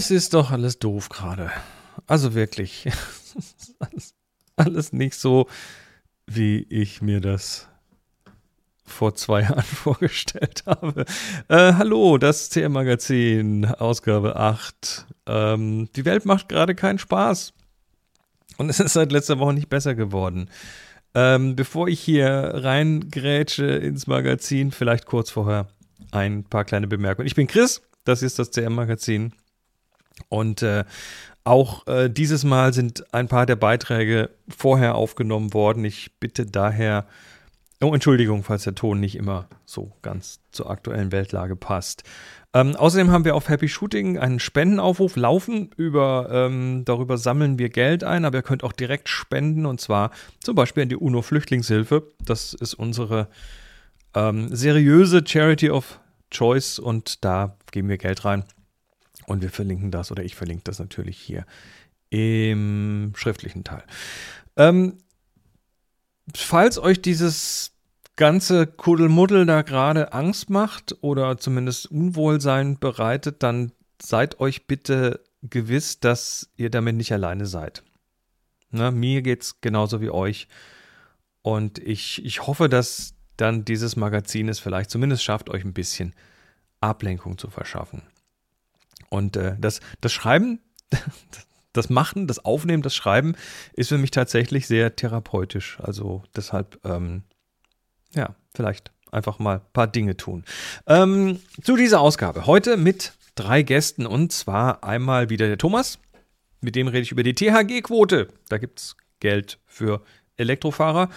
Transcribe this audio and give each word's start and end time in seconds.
es 0.00 0.10
ist 0.10 0.32
doch 0.32 0.50
alles 0.50 0.78
doof 0.78 1.10
gerade. 1.10 1.50
Also 2.06 2.32
wirklich. 2.32 2.88
alles, 4.56 4.94
nicht 4.94 5.14
so, 5.14 5.46
wie 6.26 6.62
ich 6.70 7.02
mir 7.02 7.20
das 7.20 7.68
vor 8.86 9.14
zwei 9.14 9.42
Jahren 9.42 9.62
vorgestellt 9.62 10.62
habe. 10.64 11.04
Äh, 11.48 11.74
hallo, 11.74 12.16
das 12.16 12.48
CM-Magazin, 12.48 13.66
Ausgabe 13.66 14.36
8. 14.36 15.06
Ähm, 15.26 15.90
die 15.94 16.06
Welt 16.06 16.24
macht 16.24 16.48
gerade 16.48 16.74
keinen 16.74 16.98
Spaß. 16.98 17.52
Und 18.56 18.70
es 18.70 18.80
ist 18.80 18.94
seit 18.94 19.12
letzter 19.12 19.38
Woche 19.38 19.52
nicht 19.52 19.68
besser 19.68 19.94
geworden. 19.94 20.48
Ähm, 21.12 21.56
bevor 21.56 21.88
ich 21.88 22.00
hier 22.00 22.52
reingrätsche 22.54 23.66
ins 23.66 24.06
Magazin, 24.06 24.72
vielleicht 24.72 25.04
kurz 25.04 25.28
vorher 25.28 25.68
ein 26.10 26.44
paar 26.44 26.64
kleine 26.64 26.86
Bemerkungen. 26.86 27.26
Ich 27.26 27.34
bin 27.34 27.46
Chris, 27.46 27.82
das 28.04 28.22
ist 28.22 28.38
das 28.38 28.50
CM-Magazin. 28.50 29.34
Und 30.28 30.62
äh, 30.62 30.84
auch 31.44 31.86
äh, 31.86 32.08
dieses 32.08 32.44
Mal 32.44 32.72
sind 32.72 33.12
ein 33.14 33.28
paar 33.28 33.46
der 33.46 33.56
Beiträge 33.56 34.30
vorher 34.48 34.94
aufgenommen 34.94 35.54
worden. 35.54 35.84
Ich 35.84 36.12
bitte 36.20 36.46
daher 36.46 37.06
Oh, 37.82 37.94
Entschuldigung, 37.94 38.42
falls 38.42 38.64
der 38.64 38.74
Ton 38.74 39.00
nicht 39.00 39.16
immer 39.16 39.48
so 39.64 39.92
ganz 40.02 40.40
zur 40.52 40.68
aktuellen 40.68 41.12
Weltlage 41.12 41.56
passt. 41.56 42.02
Ähm, 42.52 42.76
außerdem 42.76 43.10
haben 43.10 43.24
wir 43.24 43.34
auf 43.34 43.48
Happy 43.48 43.68
Shooting 43.68 44.18
einen 44.18 44.38
Spendenaufruf 44.38 45.16
laufen. 45.16 45.70
Über, 45.78 46.28
ähm, 46.30 46.82
darüber 46.84 47.16
sammeln 47.16 47.58
wir 47.58 47.70
Geld 47.70 48.04
ein, 48.04 48.26
aber 48.26 48.38
ihr 48.38 48.42
könnt 48.42 48.64
auch 48.64 48.72
direkt 48.72 49.08
spenden 49.08 49.64
und 49.64 49.80
zwar 49.80 50.10
zum 50.40 50.56
Beispiel 50.56 50.82
in 50.82 50.90
die 50.90 50.96
UNO-Flüchtlingshilfe. 50.96 52.02
Das 52.22 52.52
ist 52.52 52.74
unsere 52.74 53.28
ähm, 54.14 54.54
seriöse 54.54 55.22
Charity 55.26 55.70
of 55.70 56.00
Choice 56.30 56.78
und 56.78 57.24
da 57.24 57.56
geben 57.72 57.88
wir 57.88 57.96
Geld 57.96 58.26
rein. 58.26 58.44
Und 59.26 59.42
wir 59.42 59.50
verlinken 59.50 59.90
das 59.90 60.10
oder 60.10 60.24
ich 60.24 60.34
verlinke 60.34 60.64
das 60.64 60.78
natürlich 60.78 61.18
hier 61.18 61.46
im 62.10 63.12
schriftlichen 63.14 63.64
Teil. 63.64 63.84
Ähm, 64.56 64.98
falls 66.34 66.78
euch 66.78 67.00
dieses 67.00 67.72
ganze 68.16 68.66
Kuddelmuddel 68.66 69.46
da 69.46 69.62
gerade 69.62 70.12
Angst 70.12 70.50
macht 70.50 70.96
oder 71.00 71.38
zumindest 71.38 71.90
Unwohlsein 71.90 72.78
bereitet, 72.78 73.42
dann 73.42 73.72
seid 74.02 74.40
euch 74.40 74.66
bitte 74.66 75.22
gewiss, 75.42 76.00
dass 76.00 76.50
ihr 76.56 76.70
damit 76.70 76.96
nicht 76.96 77.12
alleine 77.12 77.46
seid. 77.46 77.82
Ne, 78.70 78.90
mir 78.92 79.26
es 79.26 79.60
genauso 79.60 80.00
wie 80.00 80.10
euch. 80.10 80.48
Und 81.42 81.78
ich, 81.78 82.24
ich 82.24 82.46
hoffe, 82.46 82.68
dass 82.68 83.14
dann 83.36 83.64
dieses 83.64 83.96
Magazin 83.96 84.48
es 84.48 84.58
vielleicht 84.58 84.90
zumindest 84.90 85.24
schafft, 85.24 85.48
euch 85.48 85.64
ein 85.64 85.72
bisschen 85.72 86.14
Ablenkung 86.80 87.38
zu 87.38 87.48
verschaffen. 87.48 88.02
Und 89.10 89.36
äh, 89.36 89.56
das, 89.58 89.80
das 90.00 90.12
Schreiben, 90.12 90.60
das 91.72 91.90
Machen, 91.90 92.26
das 92.26 92.44
Aufnehmen, 92.44 92.82
das 92.82 92.94
Schreiben 92.94 93.34
ist 93.74 93.88
für 93.88 93.98
mich 93.98 94.10
tatsächlich 94.10 94.66
sehr 94.66 94.96
therapeutisch. 94.96 95.78
Also 95.80 96.22
deshalb, 96.34 96.80
ähm, 96.84 97.24
ja, 98.14 98.34
vielleicht 98.54 98.90
einfach 99.12 99.38
mal 99.38 99.56
ein 99.56 99.72
paar 99.72 99.86
Dinge 99.86 100.16
tun. 100.16 100.44
Ähm, 100.86 101.40
zu 101.62 101.76
dieser 101.76 102.00
Ausgabe. 102.00 102.46
Heute 102.46 102.76
mit 102.76 103.12
drei 103.34 103.62
Gästen 103.62 104.06
und 104.06 104.32
zwar 104.32 104.84
einmal 104.84 105.30
wieder 105.30 105.46
der 105.46 105.58
Thomas. 105.58 105.98
Mit 106.60 106.76
dem 106.76 106.88
rede 106.88 107.02
ich 107.02 107.12
über 107.12 107.22
die 107.22 107.34
THG-Quote. 107.34 108.28
Da 108.48 108.58
gibt 108.58 108.80
es 108.80 108.96
Geld 109.18 109.58
für 109.66 110.02
Elektrofahrer. 110.36 111.08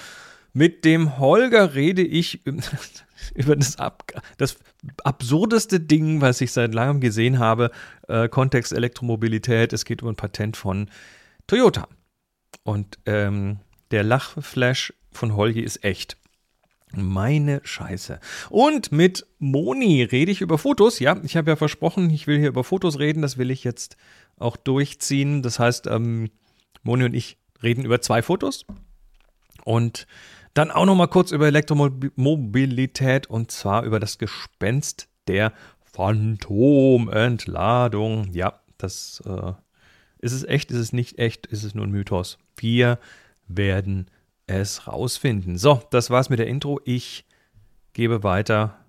Mit 0.53 0.85
dem 0.85 1.17
Holger 1.17 1.73
rede 1.73 2.03
ich 2.03 2.45
über 3.35 3.55
das, 3.55 3.77
Ab 3.79 4.11
das 4.37 4.57
absurdeste 5.03 5.79
Ding, 5.79 6.21
was 6.21 6.41
ich 6.41 6.51
seit 6.51 6.73
langem 6.73 7.01
gesehen 7.01 7.39
habe. 7.39 7.71
Äh, 8.07 8.29
Kontext 8.29 8.71
Elektromobilität. 8.71 9.73
Es 9.73 9.85
geht 9.85 10.03
um 10.03 10.09
ein 10.09 10.15
Patent 10.15 10.55
von 10.55 10.89
Toyota. 11.47 11.87
Und 12.63 12.99
ähm, 13.05 13.59
der 13.91 14.03
Lachflash 14.03 14.93
von 15.11 15.35
Holgi 15.35 15.61
ist 15.61 15.83
echt. 15.83 16.17
Meine 16.95 17.59
Scheiße. 17.63 18.19
Und 18.51 18.91
mit 18.91 19.25
Moni 19.39 20.03
rede 20.03 20.31
ich 20.31 20.41
über 20.41 20.59
Fotos. 20.59 20.99
Ja, 20.99 21.19
ich 21.23 21.35
habe 21.35 21.49
ja 21.49 21.55
versprochen, 21.55 22.11
ich 22.11 22.27
will 22.27 22.37
hier 22.37 22.49
über 22.49 22.63
Fotos 22.63 22.99
reden. 22.99 23.23
Das 23.23 23.39
will 23.39 23.49
ich 23.49 23.63
jetzt 23.63 23.97
auch 24.37 24.55
durchziehen. 24.55 25.41
Das 25.41 25.57
heißt, 25.57 25.87
ähm, 25.87 26.29
Moni 26.83 27.05
und 27.05 27.15
ich 27.15 27.37
reden 27.63 27.83
über 27.83 28.01
zwei 28.01 28.21
Fotos. 28.21 28.65
Und 29.63 30.05
dann 30.53 30.71
auch 30.71 30.85
noch 30.85 30.95
mal 30.95 31.07
kurz 31.07 31.31
über 31.31 31.47
Elektromobilität 31.47 33.27
und 33.27 33.51
zwar 33.51 33.83
über 33.83 33.99
das 33.99 34.17
Gespenst 34.17 35.09
der 35.27 35.51
Phantomentladung. 35.83 38.31
Ja, 38.33 38.59
das 38.77 39.21
äh, 39.25 39.51
ist 40.19 40.31
es 40.33 40.43
echt, 40.43 40.71
ist 40.71 40.79
es 40.79 40.91
nicht 40.93 41.19
echt, 41.19 41.45
ist 41.47 41.63
es 41.63 41.75
nur 41.75 41.85
ein 41.85 41.91
Mythos. 41.91 42.37
Wir 42.57 42.99
werden 43.47 44.07
es 44.47 44.87
rausfinden. 44.87 45.57
So, 45.57 45.81
das 45.89 46.09
war's 46.09 46.29
mit 46.29 46.39
der 46.39 46.47
Intro. 46.47 46.79
Ich 46.85 47.25
gebe 47.93 48.23
weiter 48.23 48.79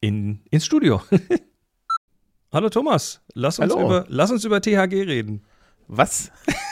in, 0.00 0.40
ins 0.50 0.66
Studio. 0.66 1.02
Hallo 2.52 2.68
Thomas, 2.70 3.20
lass 3.34 3.58
uns, 3.58 3.74
Hallo. 3.74 3.84
Über, 3.84 4.04
lass 4.08 4.30
uns 4.30 4.44
über 4.44 4.60
THG 4.60 5.06
reden. 5.06 5.42
Was? 5.88 6.30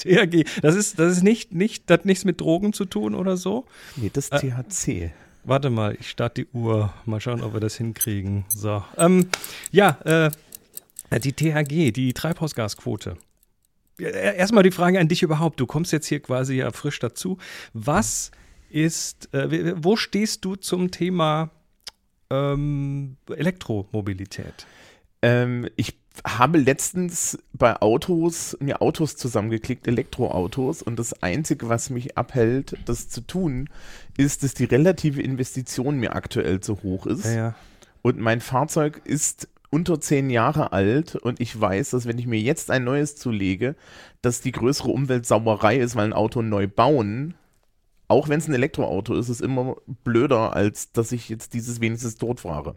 THG. 0.00 0.44
Das 0.62 0.74
ist, 0.74 0.98
das 0.98 1.12
ist 1.16 1.22
nicht, 1.22 1.52
nicht, 1.52 1.88
das 1.88 1.98
hat 1.98 2.04
nichts 2.06 2.24
mit 2.24 2.40
Drogen 2.40 2.72
zu 2.72 2.84
tun 2.84 3.14
oder 3.14 3.36
so. 3.36 3.66
Nee, 3.96 4.10
das 4.12 4.28
äh, 4.30 4.38
THC. 4.38 5.12
Warte 5.44 5.70
mal, 5.70 5.96
ich 5.98 6.10
starte 6.10 6.44
die 6.44 6.48
Uhr. 6.52 6.92
Mal 7.06 7.20
schauen, 7.20 7.42
ob 7.42 7.54
wir 7.54 7.60
das 7.60 7.76
hinkriegen. 7.76 8.44
So. 8.48 8.84
Ähm, 8.96 9.28
ja, 9.70 9.98
äh, 10.04 10.30
die 11.20 11.32
THG, 11.32 11.92
die 11.92 12.12
Treibhausgasquote. 12.12 13.16
Erstmal 13.98 14.62
die 14.62 14.70
Frage 14.70 14.98
an 14.98 15.08
dich 15.08 15.22
überhaupt. 15.22 15.60
Du 15.60 15.66
kommst 15.66 15.92
jetzt 15.92 16.06
hier 16.06 16.20
quasi 16.20 16.56
ja 16.56 16.70
frisch 16.70 16.98
dazu. 16.98 17.38
Was 17.72 18.30
ist, 18.70 19.32
äh, 19.34 19.74
wo 19.82 19.96
stehst 19.96 20.44
du 20.44 20.56
zum 20.56 20.90
Thema 20.90 21.50
ähm, 22.30 23.16
Elektromobilität? 23.28 24.66
Ähm, 25.22 25.68
ich 25.76 25.99
habe 26.24 26.58
letztens 26.58 27.38
bei 27.52 27.80
Autos 27.80 28.56
mir 28.60 28.82
Autos 28.82 29.16
zusammengeklickt, 29.16 29.86
Elektroautos, 29.86 30.82
und 30.82 30.98
das 30.98 31.22
Einzige, 31.22 31.68
was 31.68 31.90
mich 31.90 32.18
abhält, 32.18 32.76
das 32.84 33.08
zu 33.08 33.20
tun, 33.20 33.68
ist, 34.16 34.42
dass 34.42 34.54
die 34.54 34.64
relative 34.64 35.22
Investition 35.22 35.98
mir 35.98 36.14
aktuell 36.14 36.60
zu 36.60 36.82
hoch 36.82 37.06
ist. 37.06 37.24
Ja, 37.24 37.32
ja. 37.32 37.54
Und 38.02 38.18
mein 38.18 38.40
Fahrzeug 38.40 39.02
ist 39.04 39.48
unter 39.70 40.00
zehn 40.00 40.30
Jahre 40.30 40.72
alt 40.72 41.14
und 41.14 41.40
ich 41.40 41.58
weiß, 41.58 41.90
dass 41.90 42.06
wenn 42.06 42.18
ich 42.18 42.26
mir 42.26 42.40
jetzt 42.40 42.70
ein 42.70 42.84
neues 42.84 43.16
zulege, 43.16 43.76
dass 44.20 44.40
die 44.40 44.52
größere 44.52 44.90
Umweltsauerei 44.90 45.78
ist, 45.78 45.94
weil 45.96 46.06
ein 46.06 46.12
Auto 46.12 46.42
neu 46.42 46.66
bauen, 46.66 47.34
auch 48.08 48.28
wenn 48.28 48.40
es 48.40 48.48
ein 48.48 48.54
Elektroauto 48.54 49.14
ist, 49.14 49.28
ist 49.28 49.40
immer 49.40 49.76
blöder, 50.02 50.54
als 50.54 50.90
dass 50.90 51.12
ich 51.12 51.28
jetzt 51.28 51.54
dieses 51.54 51.80
wenigstens 51.80 52.16
tot 52.16 52.40
fahre. 52.40 52.76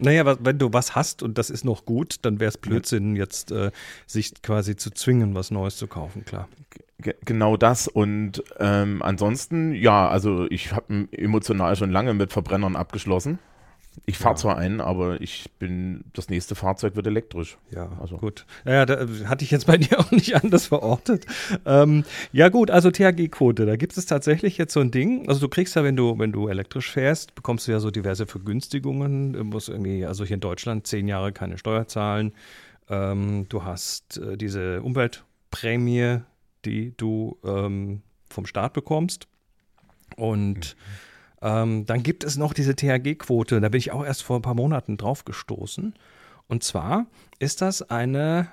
Naja, 0.00 0.36
wenn 0.40 0.58
du 0.58 0.72
was 0.72 0.96
hast 0.96 1.22
und 1.22 1.38
das 1.38 1.50
ist 1.50 1.64
noch 1.64 1.84
gut, 1.84 2.16
dann 2.22 2.40
wäre 2.40 2.48
es 2.48 2.58
Blödsinn, 2.58 3.14
jetzt 3.14 3.52
äh, 3.52 3.70
sich 4.06 4.42
quasi 4.42 4.74
zu 4.74 4.90
zwingen, 4.90 5.34
was 5.34 5.52
Neues 5.52 5.76
zu 5.76 5.86
kaufen, 5.86 6.24
klar. 6.24 6.48
G 6.98 7.12
genau 7.24 7.56
das. 7.56 7.86
Und 7.86 8.42
ähm, 8.58 9.02
ansonsten, 9.02 9.72
ja, 9.74 10.08
also 10.08 10.46
ich 10.50 10.72
habe 10.72 11.06
emotional 11.12 11.76
schon 11.76 11.90
lange 11.90 12.14
mit 12.14 12.32
Verbrennern 12.32 12.76
abgeschlossen. 12.76 13.38
Ich 14.06 14.18
fahre 14.18 14.34
ja. 14.34 14.38
zwar 14.38 14.58
einen, 14.58 14.80
aber 14.80 15.20
ich 15.20 15.50
bin, 15.58 16.04
das 16.12 16.28
nächste 16.28 16.54
Fahrzeug 16.54 16.96
wird 16.96 17.06
elektrisch. 17.06 17.56
Ja, 17.70 17.90
also. 18.00 18.18
gut. 18.18 18.44
Naja, 18.64 18.86
da 18.86 19.06
hatte 19.28 19.44
ich 19.44 19.50
jetzt 19.50 19.66
bei 19.66 19.76
dir 19.78 19.98
auch 19.98 20.10
nicht 20.10 20.34
anders 20.34 20.66
verortet. 20.66 21.26
Ähm, 21.64 22.04
ja, 22.32 22.48
gut, 22.48 22.70
also 22.70 22.90
THG-Quote, 22.90 23.66
da 23.66 23.76
gibt 23.76 23.96
es 23.96 24.06
tatsächlich 24.06 24.58
jetzt 24.58 24.72
so 24.72 24.80
ein 24.80 24.90
Ding. 24.90 25.28
Also 25.28 25.40
du 25.40 25.48
kriegst 25.48 25.76
ja, 25.76 25.84
wenn 25.84 25.96
du, 25.96 26.18
wenn 26.18 26.32
du 26.32 26.48
elektrisch 26.48 26.90
fährst, 26.90 27.34
bekommst 27.34 27.66
du 27.68 27.72
ja 27.72 27.80
so 27.80 27.90
diverse 27.90 28.26
Vergünstigungen. 28.26 29.32
Du 29.32 29.44
musst 29.44 29.68
irgendwie, 29.68 30.04
also 30.04 30.24
hier 30.24 30.34
in 30.34 30.40
Deutschland 30.40 30.86
zehn 30.86 31.08
Jahre 31.08 31.32
keine 31.32 31.56
Steuer 31.56 31.86
zahlen. 31.86 32.32
Ähm, 32.88 33.46
du 33.48 33.64
hast 33.64 34.18
äh, 34.18 34.36
diese 34.36 34.82
Umweltprämie, 34.82 36.20
die 36.64 36.94
du 36.96 37.38
ähm, 37.44 38.02
vom 38.28 38.46
Staat 38.46 38.72
bekommst. 38.72 39.28
Und 40.16 40.76
mhm 40.76 41.13
ähm, 41.44 41.84
dann 41.84 42.02
gibt 42.02 42.24
es 42.24 42.38
noch 42.38 42.54
diese 42.54 42.74
THG-Quote. 42.74 43.60
Da 43.60 43.68
bin 43.68 43.78
ich 43.78 43.92
auch 43.92 44.04
erst 44.04 44.22
vor 44.22 44.38
ein 44.38 44.42
paar 44.42 44.54
Monaten 44.54 44.96
drauf 44.96 45.26
gestoßen. 45.26 45.94
Und 46.48 46.64
zwar 46.64 47.06
ist 47.38 47.60
das 47.60 47.82
eine, 47.82 48.48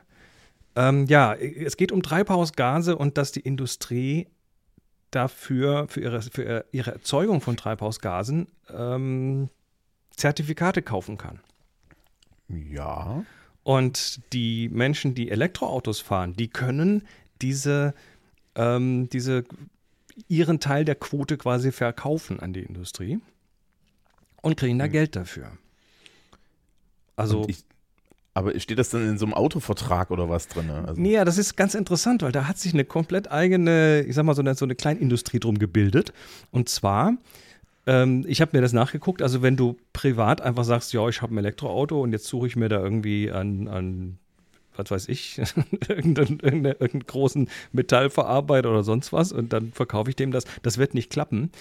ähm, 0.75 1.05
ja, 1.05 1.33
es 1.33 1.77
geht 1.77 1.93
um 1.93 2.03
Treibhausgase 2.03 2.97
und 2.97 3.17
dass 3.17 3.31
die 3.31 3.39
Industrie 3.39 4.27
dafür, 5.09 5.87
für 5.87 6.01
ihre, 6.01 6.21
für 6.21 6.65
ihre 6.73 6.91
Erzeugung 6.91 7.39
von 7.39 7.55
Treibhausgasen, 7.55 8.47
ähm, 8.69 9.49
Zertifikate 10.17 10.81
kaufen 10.81 11.17
kann. 11.17 11.39
Ja. 12.49 13.23
Und 13.63 14.19
die 14.33 14.67
Menschen, 14.67 15.15
die 15.15 15.31
Elektroautos 15.31 16.01
fahren, 16.01 16.33
die 16.33 16.49
können 16.49 17.07
diese, 17.41 17.93
ähm, 18.55 19.07
diese 19.09 19.45
ihren 20.27 20.59
Teil 20.59 20.85
der 20.85 20.95
Quote 20.95 21.37
quasi 21.37 21.71
verkaufen 21.71 22.39
an 22.39 22.53
die 22.53 22.63
Industrie 22.63 23.19
und 24.41 24.57
kriegen 24.57 24.79
da 24.79 24.87
mhm. 24.87 24.91
Geld 24.91 25.15
dafür. 25.15 25.51
Also 27.15 27.45
ich, 27.47 27.63
Aber 28.33 28.57
steht 28.59 28.79
das 28.79 28.89
dann 28.89 29.07
in 29.07 29.17
so 29.17 29.25
einem 29.25 29.33
Autovertrag 29.33 30.11
oder 30.11 30.29
was 30.29 30.47
drin? 30.47 30.69
Also 30.69 30.99
nee, 30.99 31.13
ja, 31.13 31.25
das 31.25 31.37
ist 31.37 31.55
ganz 31.55 31.75
interessant, 31.75 32.23
weil 32.23 32.31
da 32.31 32.47
hat 32.47 32.57
sich 32.57 32.73
eine 32.73 32.85
komplett 32.85 33.29
eigene, 33.29 34.01
ich 34.01 34.15
sag 34.15 34.23
mal, 34.23 34.33
so 34.33 34.41
eine, 34.41 34.55
so 34.55 34.65
eine 34.65 34.75
Kleinindustrie 34.75 35.39
drum 35.39 35.59
gebildet. 35.59 36.13
Und 36.49 36.69
zwar, 36.69 37.17
ähm, 37.85 38.23
ich 38.27 38.41
habe 38.41 38.57
mir 38.57 38.61
das 38.61 38.73
nachgeguckt, 38.73 39.21
also 39.21 39.41
wenn 39.41 39.57
du 39.57 39.77
privat 39.93 40.41
einfach 40.41 40.63
sagst, 40.63 40.93
ja, 40.93 41.07
ich 41.09 41.21
habe 41.21 41.35
ein 41.35 41.37
Elektroauto 41.37 42.01
und 42.01 42.11
jetzt 42.11 42.25
suche 42.25 42.47
ich 42.47 42.55
mir 42.55 42.69
da 42.69 42.79
irgendwie 42.79 43.31
an, 43.31 43.67
an 43.67 44.17
was 44.81 44.91
weiß 44.91 45.09
ich, 45.09 45.39
irgendeinen, 45.87 46.39
irgendeinen 46.39 47.05
großen 47.05 47.49
Metallverarbeiter 47.71 48.69
oder 48.69 48.83
sonst 48.83 49.13
was 49.13 49.31
und 49.31 49.53
dann 49.53 49.71
verkaufe 49.71 50.09
ich 50.09 50.15
dem 50.15 50.31
das. 50.31 50.45
Das 50.63 50.77
wird 50.77 50.93
nicht 50.93 51.11
klappen. 51.11 51.51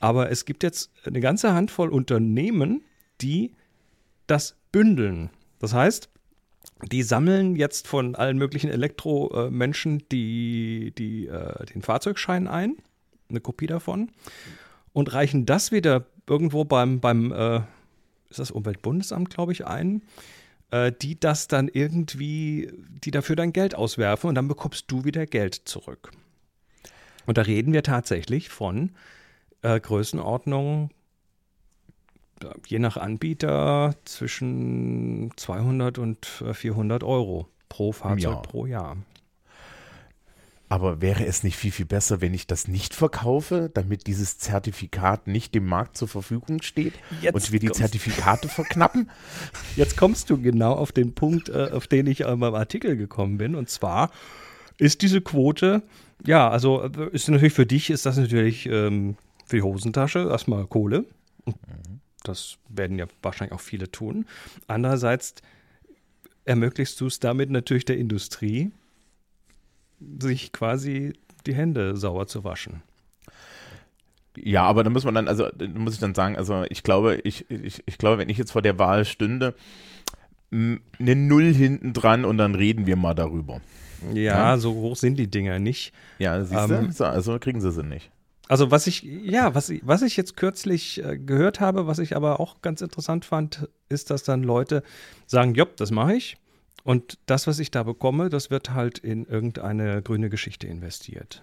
Aber 0.00 0.30
es 0.30 0.44
gibt 0.44 0.62
jetzt 0.62 0.90
eine 1.04 1.20
ganze 1.20 1.52
Handvoll 1.52 1.90
Unternehmen, 1.90 2.82
die 3.20 3.52
das 4.26 4.56
bündeln. 4.70 5.30
Das 5.58 5.74
heißt, 5.74 6.08
die 6.92 7.02
sammeln 7.02 7.56
jetzt 7.56 7.88
von 7.88 8.14
allen 8.14 8.38
möglichen 8.38 8.70
Elektromenschen 8.70 10.04
die, 10.12 10.92
die, 10.96 11.26
äh, 11.26 11.66
den 11.66 11.82
Fahrzeugschein 11.82 12.46
ein, 12.46 12.76
eine 13.28 13.40
Kopie 13.40 13.66
davon, 13.66 14.10
und 14.92 15.12
reichen 15.12 15.46
das 15.46 15.72
wieder 15.72 16.06
irgendwo 16.28 16.64
beim, 16.64 17.00
beim 17.00 17.32
äh, 17.32 17.60
ist 18.30 18.38
das 18.38 18.50
Umweltbundesamt, 18.50 19.30
glaube 19.30 19.52
ich, 19.52 19.66
ein, 19.66 20.02
äh, 20.70 20.92
die 20.92 21.18
das 21.18 21.48
dann 21.48 21.68
irgendwie, 21.68 22.70
die 23.04 23.10
dafür 23.10 23.36
dein 23.36 23.52
Geld 23.52 23.74
auswerfen 23.74 24.28
und 24.28 24.34
dann 24.34 24.48
bekommst 24.48 24.84
du 24.88 25.04
wieder 25.04 25.26
Geld 25.26 25.54
zurück. 25.64 26.10
Und 27.26 27.38
da 27.38 27.42
reden 27.42 27.72
wir 27.72 27.82
tatsächlich 27.82 28.48
von 28.48 28.92
äh, 29.62 29.78
Größenordnung 29.78 30.90
je 32.66 32.78
nach 32.78 32.96
Anbieter 32.96 33.94
zwischen 34.04 35.32
200 35.36 35.98
und 35.98 36.26
400 36.26 37.02
Euro 37.02 37.48
pro 37.68 37.92
Fahrzeug 37.92 38.22
ja. 38.22 38.36
pro 38.36 38.66
Jahr. 38.66 38.96
Aber 40.70 41.00
wäre 41.00 41.24
es 41.24 41.44
nicht 41.44 41.56
viel, 41.56 41.72
viel 41.72 41.86
besser, 41.86 42.20
wenn 42.20 42.34
ich 42.34 42.46
das 42.46 42.68
nicht 42.68 42.94
verkaufe, 42.94 43.70
damit 43.72 44.06
dieses 44.06 44.38
Zertifikat 44.38 45.26
nicht 45.26 45.54
dem 45.54 45.66
Markt 45.66 45.96
zur 45.96 46.08
Verfügung 46.08 46.60
steht 46.60 46.92
Jetzt 47.22 47.34
und 47.34 47.52
wir 47.52 47.60
die 47.60 47.70
Zertifikate 47.70 48.48
verknappen? 48.48 49.10
Jetzt 49.76 49.96
kommst 49.96 50.28
du 50.28 50.40
genau 50.40 50.74
auf 50.74 50.92
den 50.92 51.14
Punkt, 51.14 51.48
äh, 51.48 51.70
auf 51.72 51.86
den 51.86 52.06
ich 52.06 52.18
beim 52.18 52.42
Artikel 52.42 52.96
gekommen 52.96 53.38
bin. 53.38 53.54
Und 53.54 53.70
zwar 53.70 54.10
ist 54.76 55.00
diese 55.00 55.22
Quote, 55.22 55.82
ja, 56.26 56.50
also 56.50 56.82
äh, 56.82 57.10
ist 57.12 57.28
natürlich 57.28 57.54
für 57.54 57.66
dich, 57.66 57.88
ist 57.88 58.04
das 58.04 58.18
natürlich 58.18 58.66
ähm, 58.66 59.16
für 59.46 59.56
die 59.56 59.62
Hosentasche 59.62 60.28
erstmal 60.30 60.66
Kohle. 60.66 61.06
Das 62.24 62.58
werden 62.68 62.98
ja 62.98 63.06
wahrscheinlich 63.22 63.54
auch 63.54 63.60
viele 63.60 63.90
tun. 63.90 64.26
Andererseits 64.66 65.36
ermöglichst 66.44 67.00
du 67.00 67.06
es 67.06 67.20
damit 67.20 67.50
natürlich 67.50 67.86
der 67.86 67.96
Industrie, 67.96 68.70
sich 70.20 70.52
quasi 70.52 71.12
die 71.46 71.54
Hände 71.54 71.96
sauer 71.96 72.26
zu 72.26 72.44
waschen. 72.44 72.82
Ja, 74.36 74.62
aber 74.62 74.84
da 74.84 74.90
muss 74.90 75.04
man 75.04 75.14
dann, 75.14 75.28
also 75.28 75.48
da 75.56 75.66
muss 75.66 75.94
ich 75.94 76.00
dann 76.00 76.14
sagen, 76.14 76.36
also 76.36 76.64
ich 76.68 76.82
glaube, 76.82 77.16
ich, 77.24 77.50
ich, 77.50 77.82
ich 77.86 77.98
glaube, 77.98 78.18
wenn 78.18 78.28
ich 78.28 78.38
jetzt 78.38 78.52
vor 78.52 78.62
der 78.62 78.78
Wahl 78.78 79.04
stünde, 79.04 79.54
eine 80.50 80.80
Null 81.16 81.52
hinten 81.52 81.92
dran 81.92 82.24
und 82.24 82.38
dann 82.38 82.54
reden 82.54 82.86
wir 82.86 82.96
mal 82.96 83.14
darüber. 83.14 83.60
Ja, 84.14 84.22
ja. 84.52 84.58
so 84.58 84.74
hoch 84.74 84.96
sind 84.96 85.18
die 85.18 85.28
Dinger 85.28 85.58
nicht. 85.58 85.92
Ja, 86.18 86.42
siehst 86.42 86.70
ähm, 86.70 86.94
du? 86.96 87.04
Also 87.04 87.38
kriegen 87.38 87.60
sie 87.60 87.72
sie 87.72 87.82
nicht. 87.82 88.10
Also 88.48 88.70
was 88.70 88.86
ich, 88.86 89.02
ja, 89.02 89.54
was 89.54 89.68
ich, 89.68 89.82
was 89.84 90.02
ich 90.02 90.16
jetzt 90.16 90.36
kürzlich 90.36 91.04
äh, 91.04 91.18
gehört 91.18 91.60
habe, 91.60 91.86
was 91.86 91.98
ich 91.98 92.16
aber 92.16 92.40
auch 92.40 92.62
ganz 92.62 92.80
interessant 92.80 93.26
fand, 93.26 93.68
ist, 93.90 94.10
dass 94.10 94.22
dann 94.22 94.42
Leute 94.42 94.82
sagen, 95.26 95.54
jopp, 95.54 95.76
das 95.76 95.90
mache 95.90 96.14
ich. 96.14 96.38
Und 96.88 97.18
das, 97.26 97.46
was 97.46 97.58
ich 97.58 97.70
da 97.70 97.82
bekomme, 97.82 98.30
das 98.30 98.50
wird 98.50 98.70
halt 98.70 98.96
in 98.96 99.26
irgendeine 99.26 100.00
grüne 100.00 100.30
Geschichte 100.30 100.66
investiert. 100.68 101.42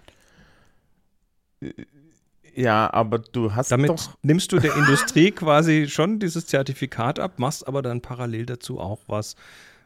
Ja, 2.56 2.92
aber 2.92 3.20
du 3.20 3.54
hast 3.54 3.70
Damit 3.70 3.90
doch 3.90 4.18
nimmst 4.22 4.50
du 4.50 4.58
der 4.58 4.74
Industrie 4.74 5.30
quasi 5.30 5.86
schon 5.88 6.18
dieses 6.18 6.48
Zertifikat 6.48 7.20
ab, 7.20 7.38
machst 7.38 7.68
aber 7.68 7.80
dann 7.82 8.00
parallel 8.00 8.44
dazu 8.44 8.80
auch 8.80 9.02
was, 9.06 9.36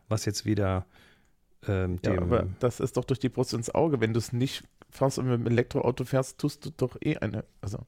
was 0.09 0.25
jetzt 0.25 0.47
wieder 0.47 0.87
ähm, 1.69 1.99
ja, 2.07 2.17
aber 2.17 2.47
das 2.61 2.81
ist 2.81 2.97
doch 2.97 3.05
durch 3.05 3.21
die 3.21 3.29
Brust 3.29 3.53
ins 3.53 3.69
Auge. 3.69 4.01
Wenn 4.01 4.15
du 4.15 4.19
es 4.19 4.33
nicht 4.33 4.65
fährst 4.89 5.19
und 5.19 5.27
mit 5.27 5.41
dem 5.41 5.47
Elektroauto 5.47 6.07
fährst, 6.07 6.39
tust 6.39 6.65
du 6.65 6.71
doch 6.75 6.97
eh 7.03 7.19
eine. 7.19 7.45
Also, 7.61 7.81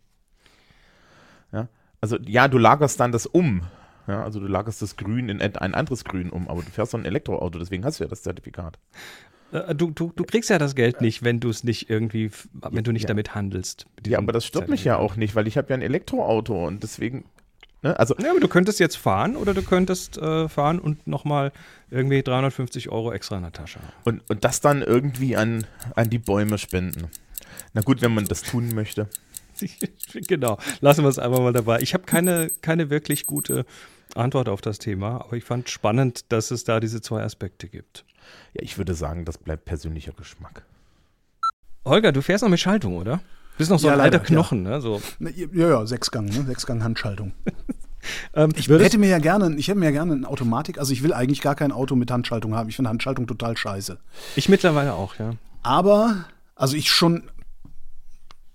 ja, 1.52 1.68
also 2.02 2.18
ja, 2.18 2.48
du 2.48 2.58
lagerst 2.58 3.00
dann 3.00 3.12
das 3.12 3.24
um. 3.24 3.62
Ja, 4.06 4.22
also 4.24 4.40
du 4.40 4.46
lagerst 4.46 4.82
das 4.82 4.96
Grün 4.96 5.28
in 5.28 5.40
ein 5.40 5.74
anderes 5.74 6.04
Grün 6.04 6.30
um, 6.30 6.48
aber 6.48 6.62
du 6.62 6.70
fährst 6.70 6.94
doch 6.94 6.98
ein 6.98 7.04
Elektroauto, 7.04 7.58
deswegen 7.58 7.84
hast 7.84 8.00
du 8.00 8.04
ja 8.04 8.10
das 8.10 8.22
Zertifikat. 8.22 8.78
Äh, 9.52 9.74
du, 9.74 9.90
du, 9.90 10.12
du 10.14 10.24
kriegst 10.24 10.50
ja 10.50 10.58
das 10.58 10.74
Geld 10.74 11.00
nicht, 11.00 11.22
wenn 11.22 11.40
du 11.40 11.50
es 11.50 11.62
nicht 11.62 11.88
irgendwie, 11.88 12.30
wenn 12.52 12.84
du 12.84 12.92
nicht 12.92 13.04
ja. 13.04 13.08
damit 13.08 13.34
handelst. 13.34 13.86
Ja, 14.06 14.18
aber 14.18 14.32
das 14.32 14.44
stört 14.44 14.68
mich 14.68 14.84
ja 14.84 14.96
auch 14.96 15.16
nicht, 15.16 15.34
weil 15.34 15.46
ich 15.46 15.56
habe 15.56 15.68
ja 15.70 15.74
ein 15.74 15.82
Elektroauto 15.82 16.66
und 16.66 16.82
deswegen 16.82 17.24
Ne? 17.82 17.98
Also, 17.98 18.14
ja, 18.22 18.30
aber 18.30 18.40
du 18.40 18.48
könntest 18.48 18.78
jetzt 18.80 18.96
fahren 18.96 19.36
oder 19.36 19.54
du 19.54 19.62
könntest 19.62 20.16
äh, 20.16 20.48
fahren 20.48 20.78
und 20.78 21.06
nochmal 21.06 21.52
irgendwie 21.90 22.22
350 22.22 22.90
Euro 22.90 23.12
extra 23.12 23.36
in 23.36 23.42
der 23.42 23.52
Tasche 23.52 23.80
haben. 23.80 23.92
Und, 24.04 24.30
und 24.30 24.44
das 24.44 24.60
dann 24.60 24.82
irgendwie 24.82 25.36
an, 25.36 25.66
an 25.96 26.08
die 26.08 26.18
Bäume 26.18 26.58
spenden. 26.58 27.08
Na 27.74 27.82
gut, 27.82 28.00
wenn 28.00 28.14
man 28.14 28.24
das 28.24 28.42
tun 28.42 28.74
möchte. 28.74 29.08
genau, 30.28 30.58
lassen 30.80 31.02
wir 31.02 31.08
es 31.08 31.18
einfach 31.18 31.40
mal 31.40 31.52
dabei. 31.52 31.80
Ich 31.80 31.94
habe 31.94 32.04
keine, 32.04 32.50
keine 32.60 32.90
wirklich 32.90 33.26
gute 33.26 33.64
Antwort 34.14 34.48
auf 34.48 34.60
das 34.60 34.78
Thema, 34.78 35.22
aber 35.22 35.36
ich 35.36 35.44
fand 35.44 35.68
spannend, 35.70 36.32
dass 36.32 36.50
es 36.50 36.64
da 36.64 36.80
diese 36.80 37.00
zwei 37.00 37.22
Aspekte 37.22 37.68
gibt. 37.68 38.04
Ja, 38.54 38.62
ich 38.62 38.78
würde 38.78 38.94
sagen, 38.94 39.24
das 39.24 39.38
bleibt 39.38 39.64
persönlicher 39.64 40.12
Geschmack. 40.12 40.64
Holger, 41.84 42.12
du 42.12 42.22
fährst 42.22 42.42
noch 42.42 42.50
mit 42.50 42.60
Schaltung, 42.60 42.96
oder? 42.96 43.16
Du 43.16 43.58
bist 43.58 43.70
noch 43.70 43.78
so 43.78 43.88
ja, 43.88 43.94
ein 43.94 43.98
leider, 43.98 44.20
alter 44.20 44.26
Knochen, 44.26 44.64
ja. 44.64 44.70
ne? 44.72 44.80
So. 44.80 45.02
Ja, 45.18 45.68
ja, 45.68 45.86
Sechsgang, 45.86 46.26
ne? 46.26 46.44
Sechsgang-Handschaltung. 46.46 47.32
ähm, 48.34 48.52
ich 48.56 48.68
hätte 48.68 48.98
mir 48.98 49.08
ja 49.08 49.18
gerne, 49.18 49.54
ich 49.56 49.68
hätte 49.68 49.78
mir 49.78 49.86
ja 49.86 49.90
gerne 49.90 50.14
eine 50.14 50.28
Automatik, 50.28 50.78
also 50.78 50.92
ich 50.92 51.02
will 51.02 51.12
eigentlich 51.12 51.40
gar 51.40 51.54
kein 51.54 51.72
Auto 51.72 51.96
mit 51.96 52.10
Handschaltung 52.10 52.54
haben. 52.54 52.68
Ich 52.68 52.76
finde 52.76 52.90
Handschaltung 52.90 53.26
total 53.26 53.56
scheiße. 53.56 53.98
Ich 54.36 54.48
mittlerweile 54.48 54.94
auch, 54.94 55.16
ja. 55.16 55.32
Aber, 55.62 56.24
also 56.54 56.76
ich 56.76 56.90
schon 56.90 57.24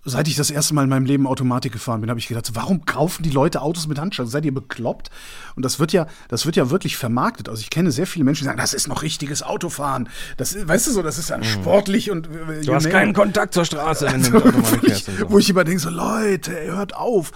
seit 0.06 0.28
ich 0.28 0.36
das 0.36 0.50
erste 0.50 0.74
Mal 0.74 0.84
in 0.84 0.90
meinem 0.90 1.06
Leben 1.06 1.28
Automatik 1.28 1.74
gefahren 1.74 2.02
bin, 2.02 2.10
habe 2.10 2.20
ich 2.20 2.28
gedacht, 2.28 2.50
warum 2.54 2.86
kaufen 2.86 3.24
die 3.24 3.30
Leute 3.30 3.62
Autos 3.62 3.88
mit 3.88 4.00
Handschaltung? 4.00 4.32
Seid 4.32 4.46
ihr 4.46 4.54
bekloppt? 4.54 5.10
Und 5.56 5.64
das 5.64 5.80
wird 5.80 5.92
ja, 5.92 6.08
das 6.30 6.46
wird 6.46 6.56
ja 6.56 6.70
wirklich 6.70 6.98
vermarktet. 6.98 7.50
Also 7.50 7.62
ich 7.62 7.70
kenne 7.70 7.92
sehr 7.92 8.08
viele 8.08 8.24
Menschen, 8.24 8.44
die 8.44 8.46
sagen, 8.46 8.58
das 8.58 8.74
ist 8.74 8.88
noch 8.88 9.02
richtiges 9.02 9.44
Autofahren. 9.44 10.10
Das 10.38 10.54
ist, 10.54 10.68
weißt 10.68 10.88
du 10.88 10.92
so, 10.92 11.02
das 11.02 11.18
ist 11.18 11.30
dann 11.30 11.42
mhm. 11.42 11.46
sportlich 11.46 12.10
und 12.10 12.28
äh, 12.28 12.62
du 12.64 12.74
hast 12.74 12.90
keinen 12.90 13.14
Kontakt 13.14 13.54
zur 13.54 13.66
Straße, 13.66 14.08
wenn 14.12 14.24
du 14.24 14.32
mit 14.32 14.46
Automatik 14.46 14.82
fährst. 14.86 15.30
Wo 15.30 15.40
ich 15.40 15.50
immer 15.50 15.64
denke, 15.64 15.82
so 15.82 15.90
Leute, 15.90 16.52
hört 16.52 16.96
auf 16.96 17.32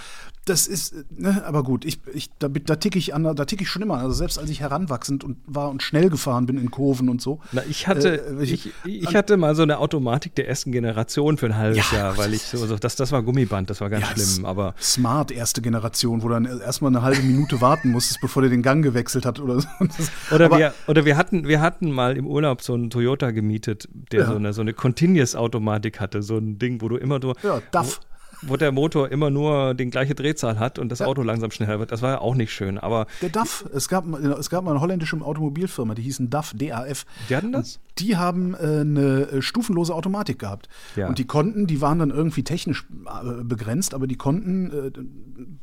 das 0.46 0.66
ist, 0.66 0.96
ne, 1.12 1.44
aber 1.46 1.64
gut, 1.64 1.86
ich, 1.86 2.00
ich, 2.14 2.32
da, 2.40 2.48
da 2.48 2.76
ticke 2.76 2.98
ich 2.98 3.14
an, 3.14 3.24
da 3.24 3.46
ticke 3.46 3.62
ich 3.62 3.70
schon 3.70 3.84
immer. 3.84 4.00
Also 4.00 4.14
selbst 4.14 4.40
als 4.40 4.50
ich 4.50 4.60
heranwachsend 4.60 5.24
und 5.24 5.38
war 5.46 5.70
und 5.70 5.84
schnell 5.84 6.10
gefahren 6.10 6.48
bin 6.48 6.58
in 6.58 6.72
Kurven 6.72 7.10
und 7.10 7.22
so. 7.22 7.40
Na, 7.52 7.62
ich 7.70 7.88
hatte, 7.88 8.40
äh, 8.40 8.44
ich, 8.44 8.54
ich, 8.54 8.74
ich, 8.84 9.16
hatte 9.16 9.38
mal 9.38 9.54
so 9.56 9.62
eine 9.62 9.78
Automatik 9.78 10.34
der 10.34 10.48
ersten 10.48 10.72
Generation 10.72 11.38
für 11.38 11.46
ein 11.46 11.58
halbes 11.58 11.92
ja, 11.92 12.00
Jahr, 12.00 12.18
weil 12.18 12.34
ich 12.34 12.42
so, 12.42 12.76
das, 12.76 12.96
das 12.96 13.12
war 13.12 13.22
Gummiband, 13.22 13.70
das 13.70 13.82
war 13.82 13.92
ganz 13.92 14.04
ja, 14.10 14.18
schlimm. 14.18 14.46
Aber 14.46 14.74
Smart 14.82 15.32
erste 15.32 15.62
Generation, 15.62 16.24
wo 16.24 16.28
du 16.28 16.34
dann 16.34 16.46
erstmal 16.46 16.90
eine 16.90 17.04
halbe 17.04 17.22
Minute 17.22 17.62
warten 17.62 17.92
musstest, 17.92 18.20
bevor 18.20 18.42
der 18.42 18.50
den 18.50 18.64
Gang 18.64 18.84
gewechselt 18.84 19.28
hat 19.28 19.40
oder 19.40 19.62
so. 19.62 19.68
oder, 20.36 20.46
aber, 20.46 20.58
wir, 20.58 20.74
oder 20.88 21.06
wir 21.06 21.18
hatten, 21.18 21.48
wir 21.48 21.62
hatten 21.62 21.92
mal 21.92 22.18
im 22.18 22.26
Urlaub 22.26 22.64
so 22.64 22.74
einen 22.74 22.90
Toyota 22.90 23.30
gemietet, 23.30 23.88
der 24.12 24.22
ja. 24.22 24.26
so 24.26 24.36
eine, 24.36 24.54
so 24.54 24.62
eine 24.62 24.74
Continuous-Automatik 24.74 26.00
hatte, 26.00 26.24
so 26.24 26.38
ein 26.38 26.58
Ding, 26.58 26.82
wo 26.82 26.90
du 26.90 26.98
immer 26.98 27.20
nur. 27.20 27.36
Ja, 27.44 27.62
DAF 27.70 28.00
wo 28.00 28.11
der 28.42 28.72
Motor 28.72 29.10
immer 29.10 29.30
nur 29.30 29.74
die 29.74 29.90
gleiche 29.90 30.16
Drehzahl 30.16 30.60
hat 30.60 30.80
und 30.80 30.90
das 30.90 31.00
ja. 31.00 31.06
Auto 31.06 31.22
langsam 31.22 31.52
schneller 31.52 31.80
wird. 31.80 31.92
Das 31.92 32.02
war 32.02 32.12
ja 32.12 32.22
auch 32.22 32.36
nicht 32.36 32.52
schön. 32.52 32.78
Aber 32.78 33.08
der 33.22 33.30
DAF, 33.30 33.66
es 33.74 33.88
gab, 33.88 34.06
es 34.08 34.50
gab 34.50 34.64
mal 34.64 34.72
eine 34.72 34.82
holländische 34.82 35.20
Automobilfirma, 35.22 35.96
die 35.96 36.04
hießen 36.04 36.30
DAF, 36.30 36.54
DAF. 36.56 37.06
Die 37.30 37.36
hatten 37.36 37.52
das? 37.52 37.80
Die 38.00 38.18
haben 38.18 38.54
äh, 38.54 38.58
eine 38.58 39.28
äh, 39.32 39.42
stufenlose 39.42 39.94
Automatik 39.94 40.40
gehabt. 40.40 40.70
Ja. 40.96 41.08
Und 41.08 41.20
die 41.20 41.26
konnten, 41.26 41.68
die 41.68 41.82
waren 41.82 42.00
dann 42.00 42.10
irgendwie 42.10 42.44
technisch 42.44 42.86
äh, 43.06 43.44
begrenzt, 43.44 43.94
aber 43.94 44.08
die 44.08 44.18
konnten 44.18 44.72
äh, 44.72 44.92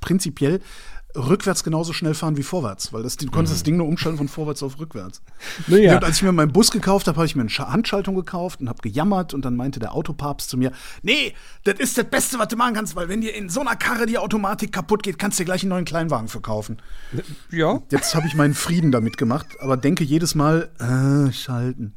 prinzipiell 0.00 0.60
rückwärts 1.16 1.64
genauso 1.64 1.92
schnell 1.92 2.14
fahren 2.14 2.36
wie 2.36 2.42
vorwärts, 2.42 2.92
weil 2.92 3.02
das, 3.02 3.16
du 3.16 3.26
konntest 3.30 3.52
mhm. 3.52 3.56
das 3.56 3.62
Ding 3.62 3.76
nur 3.78 3.86
umschalten 3.86 4.18
von 4.18 4.28
vorwärts 4.28 4.62
auf 4.62 4.78
rückwärts. 4.78 5.22
Naja. 5.66 5.96
Und 5.96 6.04
als 6.04 6.16
ich 6.16 6.22
mir 6.22 6.32
meinen 6.32 6.52
Bus 6.52 6.70
gekauft 6.70 7.08
habe, 7.08 7.16
habe 7.16 7.26
ich 7.26 7.36
mir 7.36 7.42
eine 7.42 7.72
Handschaltung 7.72 8.14
gekauft 8.14 8.60
und 8.60 8.68
habe 8.68 8.80
gejammert 8.80 9.34
und 9.34 9.44
dann 9.44 9.56
meinte 9.56 9.80
der 9.80 9.94
Autopapst 9.94 10.48
zu 10.48 10.56
mir, 10.56 10.72
nee, 11.02 11.34
das 11.64 11.78
ist 11.78 11.98
das 11.98 12.04
Beste, 12.06 12.38
was 12.38 12.48
du 12.48 12.56
machen 12.56 12.74
kannst, 12.74 12.96
weil 12.96 13.08
wenn 13.08 13.20
dir 13.20 13.34
in 13.34 13.48
so 13.48 13.60
einer 13.60 13.76
Karre 13.76 14.06
die 14.06 14.18
Automatik 14.18 14.72
kaputt 14.72 15.02
geht, 15.02 15.18
kannst 15.18 15.38
du 15.38 15.42
dir 15.42 15.46
gleich 15.46 15.62
einen 15.62 15.70
neuen 15.70 15.84
Kleinwagen 15.84 16.28
verkaufen. 16.28 16.78
Ja. 17.50 17.80
Jetzt 17.90 18.14
habe 18.14 18.26
ich 18.26 18.34
meinen 18.34 18.54
Frieden 18.54 18.92
damit 18.92 19.16
gemacht, 19.18 19.46
aber 19.60 19.76
denke 19.76 20.04
jedes 20.04 20.34
Mal, 20.34 20.70
äh, 20.78 21.32
schalten. 21.32 21.94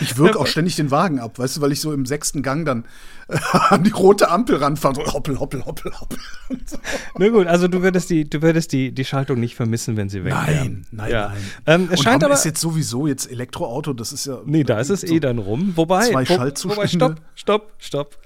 Ich 0.00 0.16
wirke 0.16 0.38
auch 0.38 0.46
ständig 0.46 0.76
den 0.76 0.90
Wagen 0.90 1.20
ab, 1.20 1.38
weißt 1.38 1.56
du, 1.56 1.60
weil 1.60 1.72
ich 1.72 1.80
so 1.80 1.92
im 1.92 2.06
sechsten 2.06 2.42
Gang 2.42 2.64
dann 2.64 2.84
an 3.70 3.82
die 3.82 3.90
rote 3.90 4.28
Ampel 4.30 4.56
ranfahren. 4.56 4.94
So 4.94 5.04
hoppel, 5.12 5.40
hoppel, 5.40 5.64
hoppel, 5.64 5.92
hoppel. 6.00 6.18
So. 6.64 6.78
Na 7.18 7.28
gut, 7.28 7.46
also 7.48 7.66
du 7.66 7.82
würdest 7.82 8.08
die, 8.10 8.28
du 8.28 8.40
würdest 8.40 8.72
die, 8.72 8.92
die 8.92 9.04
Schaltung 9.04 9.40
nicht 9.40 9.56
vermissen, 9.56 9.96
wenn 9.96 10.08
sie 10.08 10.24
weg 10.24 10.32
Nein, 10.32 10.46
wäre. 10.46 10.70
nein, 10.92 11.10
ja. 11.10 11.28
nein. 11.28 11.36
Ähm, 11.66 11.84
es 11.90 11.98
Und 11.98 12.04
scheint 12.04 12.22
aber. 12.22 12.34
ist 12.34 12.44
jetzt 12.44 12.60
sowieso 12.60 13.06
jetzt 13.08 13.30
Elektroauto, 13.30 13.92
das 13.94 14.12
ist 14.12 14.26
ja. 14.26 14.40
Nee, 14.46 14.62
da 14.62 14.78
ist 14.78 14.90
es 14.90 15.00
so 15.00 15.12
eh 15.12 15.18
dann 15.18 15.38
rum. 15.38 15.72
Wobei, 15.74 16.10
Zwei 16.10 16.20
wo, 16.22 16.34
Schaltzustände. 16.34 16.76
wobei 16.76 16.86
stopp, 17.34 17.72
stopp, 17.78 18.16
stopp. 18.16 18.18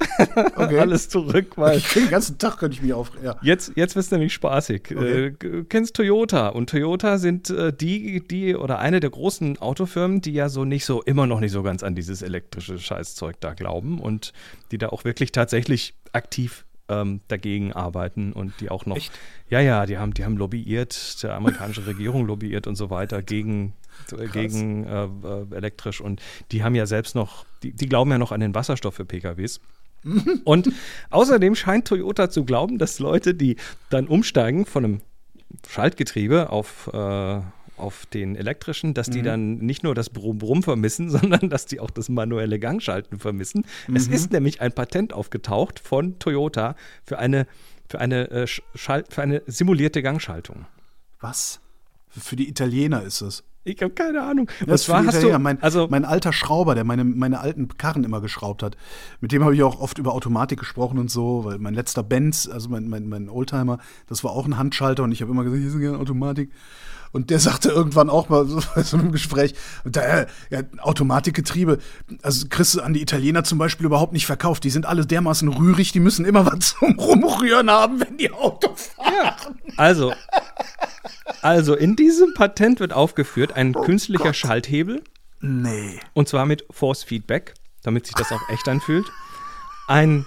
Okay. 0.57 0.79
Alles 0.81 1.09
zurück, 1.09 1.53
weil 1.57 1.79
Ich 1.79 1.89
den 1.95 2.11
ganzen 2.11 2.37
Tag 2.37 2.59
könnte 2.59 2.77
ich 2.77 2.83
mich 2.83 2.93
aufregen. 2.93 3.25
Ja. 3.25 3.37
Jetzt, 3.43 3.73
jetzt 3.77 3.97
wird 3.97 4.05
es 4.05 4.11
nämlich 4.11 4.35
spaßig. 4.35 4.83
Okay. 4.95 5.27
Äh, 5.27 5.31
du 5.39 5.65
kennst 5.65 5.97
Toyota 5.97 6.49
und 6.49 6.69
Toyota 6.69 7.17
sind 7.17 7.49
äh, 7.49 7.73
die, 7.73 8.23
die 8.27 8.55
oder 8.55 8.79
eine 8.81 9.01
der 9.01 9.11
großen 9.11 9.59
Autofirmen, 9.59 10.21
die 10.21 10.33
ja 10.33 10.51
so 10.51 10.67
nicht 10.67 10.85
so, 10.85 11.03
immer 11.03 11.27
noch 11.27 11.41
nicht 11.41 11.53
so 11.53 11.63
ganz 11.63 11.83
an 11.83 11.95
dieses 11.95 12.21
elektrische 12.21 12.79
Scheißzeug 12.79 13.41
da 13.41 13.55
glauben 13.55 13.99
und 13.99 14.33
die 14.73 14.79
da 14.79 14.90
auch 14.93 15.05
wirklich 15.05 15.33
tatsächlich 15.33 15.95
aktiv 16.13 16.65
ähm, 16.89 17.21
dagegen 17.29 17.73
arbeiten 17.73 18.33
und 18.33 18.53
die 18.61 18.71
auch 18.71 18.87
noch. 18.87 18.97
Echt? 18.97 19.13
Ja, 19.49 19.61
ja, 19.61 19.87
die 19.87 19.99
haben, 19.99 20.13
die 20.13 20.25
haben 20.25 20.37
lobbyiert, 20.37 21.23
der 21.23 21.35
amerikanische 21.35 21.87
Regierung 21.87 22.27
lobbyiert 22.27 22.67
und 22.67 22.77
so 22.77 22.91
weiter 22.91 23.23
gegen, 23.23 23.75
äh, 24.17 24.27
gegen 24.27 24.85
äh, 24.85 25.05
äh, 25.05 25.55
elektrisch 25.55 26.01
und 26.01 26.21
die 26.53 26.63
haben 26.63 26.75
ja 26.75 26.87
selbst 26.87 27.15
noch, 27.15 27.45
die, 27.63 27.73
die 27.73 27.89
glauben 27.89 28.11
ja 28.11 28.19
noch 28.19 28.33
an 28.33 28.41
den 28.41 28.55
Wasserstoff 28.55 28.95
für 28.95 29.05
PKWs. 29.05 29.61
Und 30.45 30.73
außerdem 31.11 31.55
scheint 31.55 31.87
Toyota 31.87 32.31
zu 32.31 32.47
glauben, 32.47 32.79
dass 32.79 33.01
Leute, 33.01 33.35
die 33.35 33.57
dann 33.91 34.07
umsteigen 34.07 34.65
von 34.65 34.85
einem 34.85 35.01
Schaltgetriebe 35.69 36.49
auf, 36.49 36.89
äh, 36.93 37.41
auf 37.81 38.07
den 38.07 38.37
elektrischen, 38.37 38.95
dass 38.95 39.09
die 39.09 39.23
dann 39.23 39.59
nicht 39.59 39.83
nur 39.83 39.95
das 39.95 40.11
Brumm-Brumm 40.11 40.63
vermissen, 40.63 41.11
sondern 41.11 41.49
dass 41.49 41.67
die 41.67 41.81
auch 41.81 41.91
das 41.91 42.09
manuelle 42.09 42.59
Gangschalten 42.59 43.19
vermissen. 43.19 43.65
Es 43.95 44.07
ist 44.07 44.33
nämlich 44.33 44.61
ein 44.61 44.73
Patent 44.73 45.13
aufgetaucht 45.13 45.81
von 45.81 46.19
Toyota 46.19 46.77
für 47.05 47.19
eine, 47.19 47.47
für 47.89 48.01
eine, 48.01 48.31
äh, 48.31 48.47
für 48.47 49.23
eine 49.23 49.43
simulierte 49.47 50.03
Gangschaltung. 50.03 50.67
Was? 51.21 51.61
Für 52.09 52.37
die 52.37 52.49
Italiener 52.49 53.03
ist 53.03 53.21
es. 53.21 53.45
Ich 53.63 53.83
habe 53.83 53.93
keine 53.93 54.23
Ahnung. 54.23 54.49
Zwar 54.77 55.03
die 55.03 55.09
hast 55.09 55.23
du, 55.23 55.39
mein, 55.39 55.63
also 55.63 55.87
mein 55.91 56.07
alter 56.07 56.33
Schrauber, 56.33 56.75
der 56.75 56.85
meine, 56.85 57.05
meine 57.05 57.41
alten 57.41 57.69
Karren 57.77 58.05
immer 58.05 58.23
geschraubt 58.23 58.63
hat, 58.63 58.77
mit 59.21 59.33
dem 59.33 59.45
habe 59.45 59.55
ich 59.55 59.63
auch 59.63 59.81
oft 59.81 59.99
über 59.99 60.15
Automatik 60.15 60.59
gesprochen 60.59 60.99
und 60.99 61.11
so, 61.11 61.45
weil 61.45 61.59
mein 61.59 61.75
letzter 61.75 62.03
Benz, 62.03 62.49
also 62.49 62.71
mein, 62.71 62.89
mein, 62.89 63.09
mein 63.09 63.29
Oldtimer, 63.29 63.79
das 64.07 64.25
war 64.25 64.31
auch 64.31 64.47
ein 64.47 64.57
Handschalter 64.57 65.03
und 65.03 65.13
ich 65.13 65.21
habe 65.21 65.31
immer 65.31 65.45
gesagt, 65.45 65.61
hier 65.61 65.71
ist 65.71 65.79
gerne 65.79 65.99
Automatik. 65.99 66.51
Und 67.13 67.31
der 67.31 67.41
sagte 67.41 67.71
irgendwann 67.71 68.09
auch 68.09 68.29
mal 68.29 68.47
so 68.47 68.61
bei 68.75 68.83
so 68.83 68.97
einem 68.97 69.11
Gespräch, 69.11 69.55
da, 69.85 70.27
ja, 70.51 70.61
Automatikgetriebe, 70.79 71.79
also 72.23 72.47
kriegst 72.49 72.77
du 72.77 72.83
an 72.83 72.95
die 72.95 73.03
Italiener 73.03 73.43
zum 73.43 73.59
Beispiel 73.59 73.87
überhaupt 73.87 74.13
nicht 74.13 74.27
verkauft. 74.27 74.63
Die 74.63 74.71
sind 74.71 74.87
alle 74.87 75.05
dermaßen 75.05 75.49
rührig, 75.49 75.91
die 75.93 76.01
müssen 76.01 76.25
immer 76.25 76.47
was 76.47 76.77
zum 76.79 76.99
Rumrühren 76.99 77.69
haben, 77.71 78.01
wenn 78.01 78.17
die 78.17 78.33
Auto 78.33 78.75
fahren. 78.77 79.59
Also, 79.77 80.13
also 81.43 81.75
in 81.75 81.97
diesem 81.97 82.35
Patent 82.35 82.81
wird 82.81 82.93
aufgeführt 82.93 83.53
ein 83.55 83.73
künstlicher 83.73 84.35
Schalthebel 84.35 85.03
Nee. 85.41 85.99
und 86.13 86.29
zwar 86.29 86.45
mit 86.47 86.65
Force 86.71 87.03
Feedback, 87.03 87.55
damit 87.83 88.07
sich 88.07 88.15
das 88.15 88.31
auch 88.33 88.49
echt 88.51 88.69
anfühlt. 88.69 89.07
Ein 89.89 90.27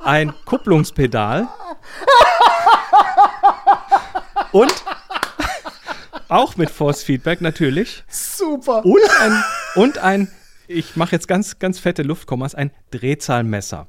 ein 0.00 0.32
Kupplungspedal 0.44 1.48
und 4.52 4.72
auch 6.28 6.56
mit 6.56 6.70
Force 6.70 7.02
Feedback 7.02 7.40
natürlich 7.40 8.04
Super. 8.08 8.84
und 8.84 9.00
ein 9.20 9.44
und 9.76 9.98
ein 9.98 10.30
ich 10.68 10.94
mache 10.96 11.12
jetzt 11.12 11.26
ganz 11.26 11.58
ganz 11.58 11.78
fette 11.78 12.02
Luftkommas 12.02 12.54
ein 12.54 12.70
Drehzahlmesser. 12.90 13.86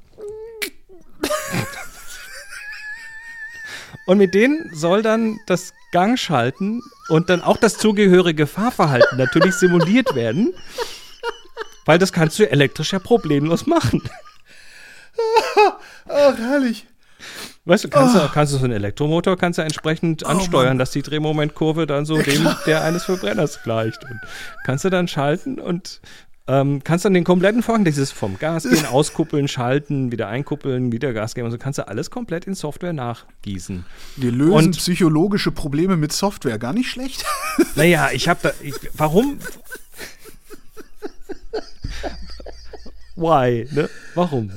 Und 4.06 4.18
mit 4.18 4.34
denen 4.34 4.70
soll 4.72 5.02
dann 5.02 5.38
das 5.46 5.74
Gangschalten 5.92 6.82
und 7.08 7.28
dann 7.28 7.42
auch 7.42 7.56
das 7.56 7.76
zugehörige 7.76 8.46
Fahrverhalten 8.46 9.18
natürlich 9.18 9.54
simuliert 9.54 10.14
werden. 10.14 10.54
Weil 11.84 11.98
das 11.98 12.12
kannst 12.12 12.38
du 12.38 12.50
elektrisch 12.50 12.92
ja 12.92 12.98
problemlos 12.98 13.66
machen. 13.66 14.02
Ach, 16.08 16.38
herrlich. 16.38 16.86
Weißt 17.64 17.82
du, 17.82 17.88
kannst, 17.88 18.14
du, 18.14 18.28
kannst 18.32 18.52
du 18.52 18.58
so 18.58 18.64
einen 18.64 18.74
Elektromotor 18.74 19.36
kannst 19.36 19.58
du 19.58 19.62
entsprechend 19.62 20.24
ansteuern, 20.24 20.78
dass 20.78 20.92
die 20.92 21.02
Drehmomentkurve 21.02 21.88
dann 21.88 22.04
so 22.04 22.16
dem 22.16 22.48
der 22.64 22.84
eines 22.84 23.04
Verbrenners 23.04 23.60
gleicht. 23.64 24.04
Und 24.04 24.20
kannst 24.64 24.84
du 24.84 24.90
dann 24.90 25.08
schalten 25.08 25.58
und 25.58 26.00
ähm, 26.48 26.82
kannst 26.84 27.04
dann 27.04 27.14
den 27.14 27.24
kompletten 27.24 27.62
Vorgang, 27.62 27.84
dieses 27.84 28.12
vom 28.12 28.38
Gas 28.38 28.62
gehen, 28.64 28.86
auskuppeln, 28.90 29.48
schalten, 29.48 30.12
wieder 30.12 30.28
einkuppeln, 30.28 30.92
wieder 30.92 31.12
Gas 31.12 31.34
geben 31.34 31.46
und 31.46 31.52
so 31.52 31.58
kannst 31.58 31.78
du 31.78 31.88
alles 31.88 32.10
komplett 32.10 32.46
in 32.46 32.54
Software 32.54 32.92
nachgießen. 32.92 33.84
Wir 34.16 34.30
lösen 34.32 34.52
Und- 34.52 34.76
psychologische 34.76 35.50
Probleme 35.50 35.96
mit 35.96 36.12
Software. 36.12 36.58
Gar 36.58 36.72
nicht 36.72 36.90
schlecht. 36.90 37.24
Naja, 37.74 38.08
ich 38.12 38.28
habe 38.28 38.40
da. 38.42 38.52
Ich, 38.62 38.74
warum? 38.94 39.38
Why? 43.16 43.66
Ne? 43.72 43.88
Warum? 44.14 44.50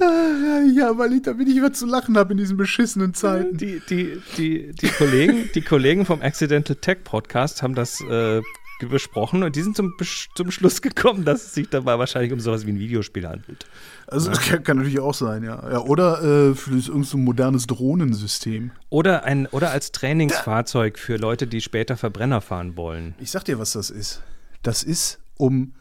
ja, 0.76 0.98
weil 0.98 1.14
ich 1.14 1.22
damit 1.24 1.48
ich 1.48 1.56
immer 1.56 1.72
zu 1.72 1.86
lachen 1.86 2.18
habe 2.18 2.34
in 2.34 2.38
diesen 2.38 2.58
beschissenen 2.58 3.14
Zeiten. 3.14 3.58
Die, 3.58 3.82
die, 3.90 4.22
die, 4.38 4.74
die, 4.74 4.88
Kollegen, 4.90 5.50
die 5.56 5.62
Kollegen 5.62 6.06
vom 6.06 6.22
Accidental 6.22 6.76
Tech 6.76 7.00
Podcast 7.06 7.62
haben 7.62 7.74
das 7.74 8.02
äh, 8.02 8.42
besprochen 8.88 9.44
und 9.44 9.56
die 9.56 9.62
sind 9.62 9.76
zum, 9.76 9.94
zum 10.36 10.52
Schluss 10.52 10.82
gekommen, 10.82 11.26
dass 11.26 11.44
es 11.44 11.54
sich 11.54 11.70
dabei 11.70 12.00
wahrscheinlich 12.00 12.32
um 12.32 12.40
sowas 12.40 12.66
wie 12.66 12.72
ein 12.72 12.80
Videospiel 12.80 13.28
handelt. 13.28 13.66
Also 14.08 14.30
das 14.30 14.40
kann, 14.42 14.64
kann 14.64 14.78
natürlich 14.78 15.00
auch 15.00 15.14
sein, 15.14 15.44
ja. 15.44 15.70
ja 15.70 15.80
oder 15.80 16.20
äh, 16.20 16.56
für 16.56 16.72
irgendein 16.72 17.04
so 17.04 17.18
ein 17.18 17.24
modernes 17.24 17.68
Drohnensystem. 17.68 18.72
Oder, 18.90 19.24
ein, 19.24 19.48
oder 19.48 19.72
als 19.72 19.92
Trainingsfahrzeug 19.92 20.98
für 20.98 21.18
Leute, 21.18 21.48
die 21.48 21.62
später 21.62 21.98
Verbrenner 21.98 22.42
fahren 22.42 22.78
wollen. 22.78 23.16
Ich 23.20 23.32
sag 23.32 23.44
dir, 23.46 23.60
was 23.60 23.74
das 23.74 23.90
ist. 23.90 24.22
Das 24.64 24.84
ist, 24.84 25.20
um 25.38 25.74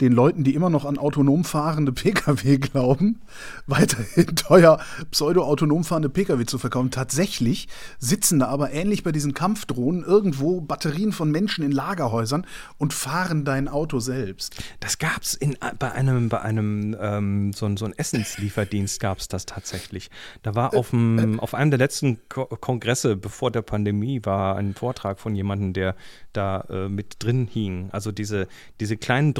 den 0.00 0.12
Leuten, 0.12 0.44
die 0.44 0.54
immer 0.54 0.70
noch 0.70 0.84
an 0.84 0.98
autonom 0.98 1.44
fahrende 1.44 1.92
Pkw 1.92 2.58
glauben, 2.58 3.20
weiterhin 3.66 4.34
teuer 4.36 4.78
pseudo-autonom 5.10 5.84
fahrende 5.84 6.08
Pkw 6.08 6.44
zu 6.46 6.58
verkaufen. 6.58 6.90
Tatsächlich 6.90 7.68
sitzen 7.98 8.38
da 8.38 8.46
aber 8.48 8.72
ähnlich 8.72 9.02
bei 9.02 9.12
diesen 9.12 9.34
Kampfdrohnen 9.34 10.02
irgendwo 10.04 10.60
Batterien 10.60 11.12
von 11.12 11.30
Menschen 11.30 11.64
in 11.64 11.72
Lagerhäusern 11.72 12.46
und 12.78 12.92
fahren 12.94 13.44
dein 13.44 13.68
Auto 13.68 14.00
selbst. 14.00 14.56
Das 14.80 14.98
gab's 14.98 15.34
in, 15.34 15.56
bei 15.78 15.92
einem, 15.92 16.28
bei 16.28 16.40
einem 16.40 16.96
ähm, 17.00 17.52
so, 17.52 17.66
ein- 17.66 17.76
so 17.76 17.84
ein 17.84 17.92
Essenslieferdienst 17.96 19.00
gab's 19.00 19.28
das 19.28 19.46
tatsächlich. 19.46 20.10
Da 20.42 20.54
war 20.54 20.74
auf, 20.74 20.90
dem, 20.90 21.38
auf 21.40 21.54
einem 21.54 21.70
der 21.70 21.78
letzten 21.78 22.18
Ko 22.28 22.46
Kongresse, 22.46 23.16
bevor 23.16 23.50
der 23.50 23.62
Pandemie, 23.62 24.20
war 24.24 24.56
ein 24.56 24.74
Vortrag 24.74 25.20
von 25.20 25.34
jemandem, 25.34 25.72
der 25.72 25.94
da 26.32 26.62
äh, 26.70 26.88
mit 26.88 27.16
drin 27.18 27.46
hing. 27.50 27.88
Also 27.92 28.12
diese, 28.12 28.46
diese 28.80 28.96
kleinen 28.96 29.34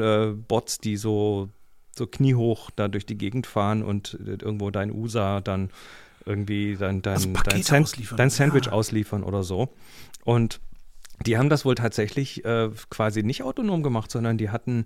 Äh, 0.00 0.34
Bots, 0.36 0.78
die 0.78 0.96
so, 0.96 1.48
so 1.94 2.06
kniehoch 2.06 2.70
da 2.76 2.88
durch 2.88 3.06
die 3.06 3.16
Gegend 3.18 3.46
fahren 3.46 3.82
und 3.82 4.18
äh, 4.26 4.30
irgendwo 4.32 4.70
dein 4.70 4.92
USA 4.92 5.40
dann 5.40 5.70
irgendwie 6.24 6.76
dein, 6.76 7.02
dein, 7.02 7.14
Also 7.14 7.32
dein, 7.44 7.62
San- 7.62 7.82
ausliefern. 7.84 8.16
dein 8.18 8.30
Sandwich 8.30 8.66
Ja. 8.66 8.72
ausliefern 8.72 9.22
oder 9.22 9.42
so. 9.44 9.68
Und 10.24 10.60
die 11.24 11.38
haben 11.38 11.48
das 11.48 11.64
wohl 11.64 11.76
tatsächlich 11.76 12.44
äh, 12.44 12.68
quasi 12.90 13.22
nicht 13.22 13.42
autonom 13.42 13.82
gemacht, 13.82 14.10
sondern 14.10 14.36
die 14.36 14.50
hatten 14.50 14.84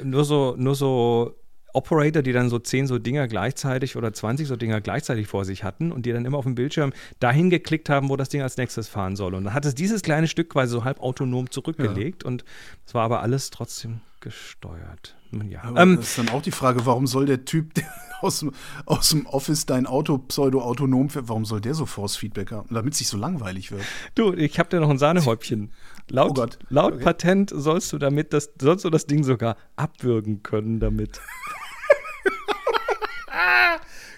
äh, 0.00 0.04
nur 0.04 0.24
so, 0.24 0.54
nur 0.56 0.74
so 0.74 1.34
Operator, 1.76 2.22
die 2.22 2.32
dann 2.32 2.48
so 2.50 2.58
10 2.58 2.86
so 2.86 2.98
Dinger 2.98 3.28
gleichzeitig 3.28 3.96
oder 3.96 4.12
20 4.12 4.48
so 4.48 4.56
Dinger 4.56 4.80
gleichzeitig 4.80 5.26
vor 5.28 5.44
sich 5.44 5.62
hatten 5.62 5.92
und 5.92 6.06
die 6.06 6.12
dann 6.12 6.24
immer 6.24 6.38
auf 6.38 6.44
dem 6.44 6.54
Bildschirm 6.54 6.92
dahin 7.20 7.50
geklickt 7.50 7.88
haben, 7.88 8.08
wo 8.08 8.16
das 8.16 8.28
Ding 8.30 8.42
als 8.42 8.56
nächstes 8.56 8.88
fahren 8.88 9.14
soll. 9.16 9.34
Und 9.34 9.44
dann 9.44 9.54
hat 9.54 9.64
es 9.66 9.74
dieses 9.74 10.02
kleine 10.02 10.26
Stück 10.28 10.48
quasi 10.50 10.72
so 10.72 10.84
halb 10.84 11.00
autonom 11.00 11.50
zurückgelegt 11.50 12.24
und 12.24 12.44
es 12.86 12.94
war 12.94 13.04
aber 13.04 13.20
alles 13.22 13.50
trotzdem 13.50 14.00
gesteuert. 14.20 15.16
Ja. 15.48 15.72
Ähm, 15.76 15.96
das 15.96 16.08
ist 16.10 16.18
dann 16.18 16.28
auch 16.30 16.42
die 16.42 16.50
Frage, 16.50 16.86
warum 16.86 17.06
soll 17.06 17.26
der 17.26 17.44
Typ 17.44 17.74
der 17.74 17.84
aus, 18.22 18.40
dem- 18.40 18.52
aus 18.86 19.10
dem 19.10 19.26
Office 19.26 19.66
dein 19.66 19.86
Auto 19.86 20.18
pseudo-autonom 20.18 21.10
fährt, 21.10 21.28
warum 21.28 21.44
soll 21.44 21.60
der 21.60 21.74
so 21.74 21.84
Force-Feedback 21.84 22.50
haben? 22.52 22.68
Damit 22.74 22.94
es 22.94 23.00
nicht 23.00 23.08
so 23.08 23.18
langweilig 23.18 23.70
wird. 23.70 23.82
Du, 24.14 24.32
ich 24.32 24.58
habe 24.58 24.68
dir 24.70 24.80
noch 24.80 24.88
ein 24.88 24.98
Sahnehäubchen. 24.98 25.72
Laut, 26.08 26.30
Oh 26.30 26.34
Gott. 26.34 26.58
laut 26.70 26.94
Okay. 26.94 27.04
Patent 27.04 27.50
sollst 27.54 27.92
du 27.92 27.98
damit 27.98 28.32
das, 28.32 28.50
sollst 28.60 28.84
du 28.84 28.90
das 28.90 29.06
Ding 29.06 29.22
sogar 29.24 29.56
abwürgen 29.76 30.42
können 30.42 30.80
damit. 30.80 31.20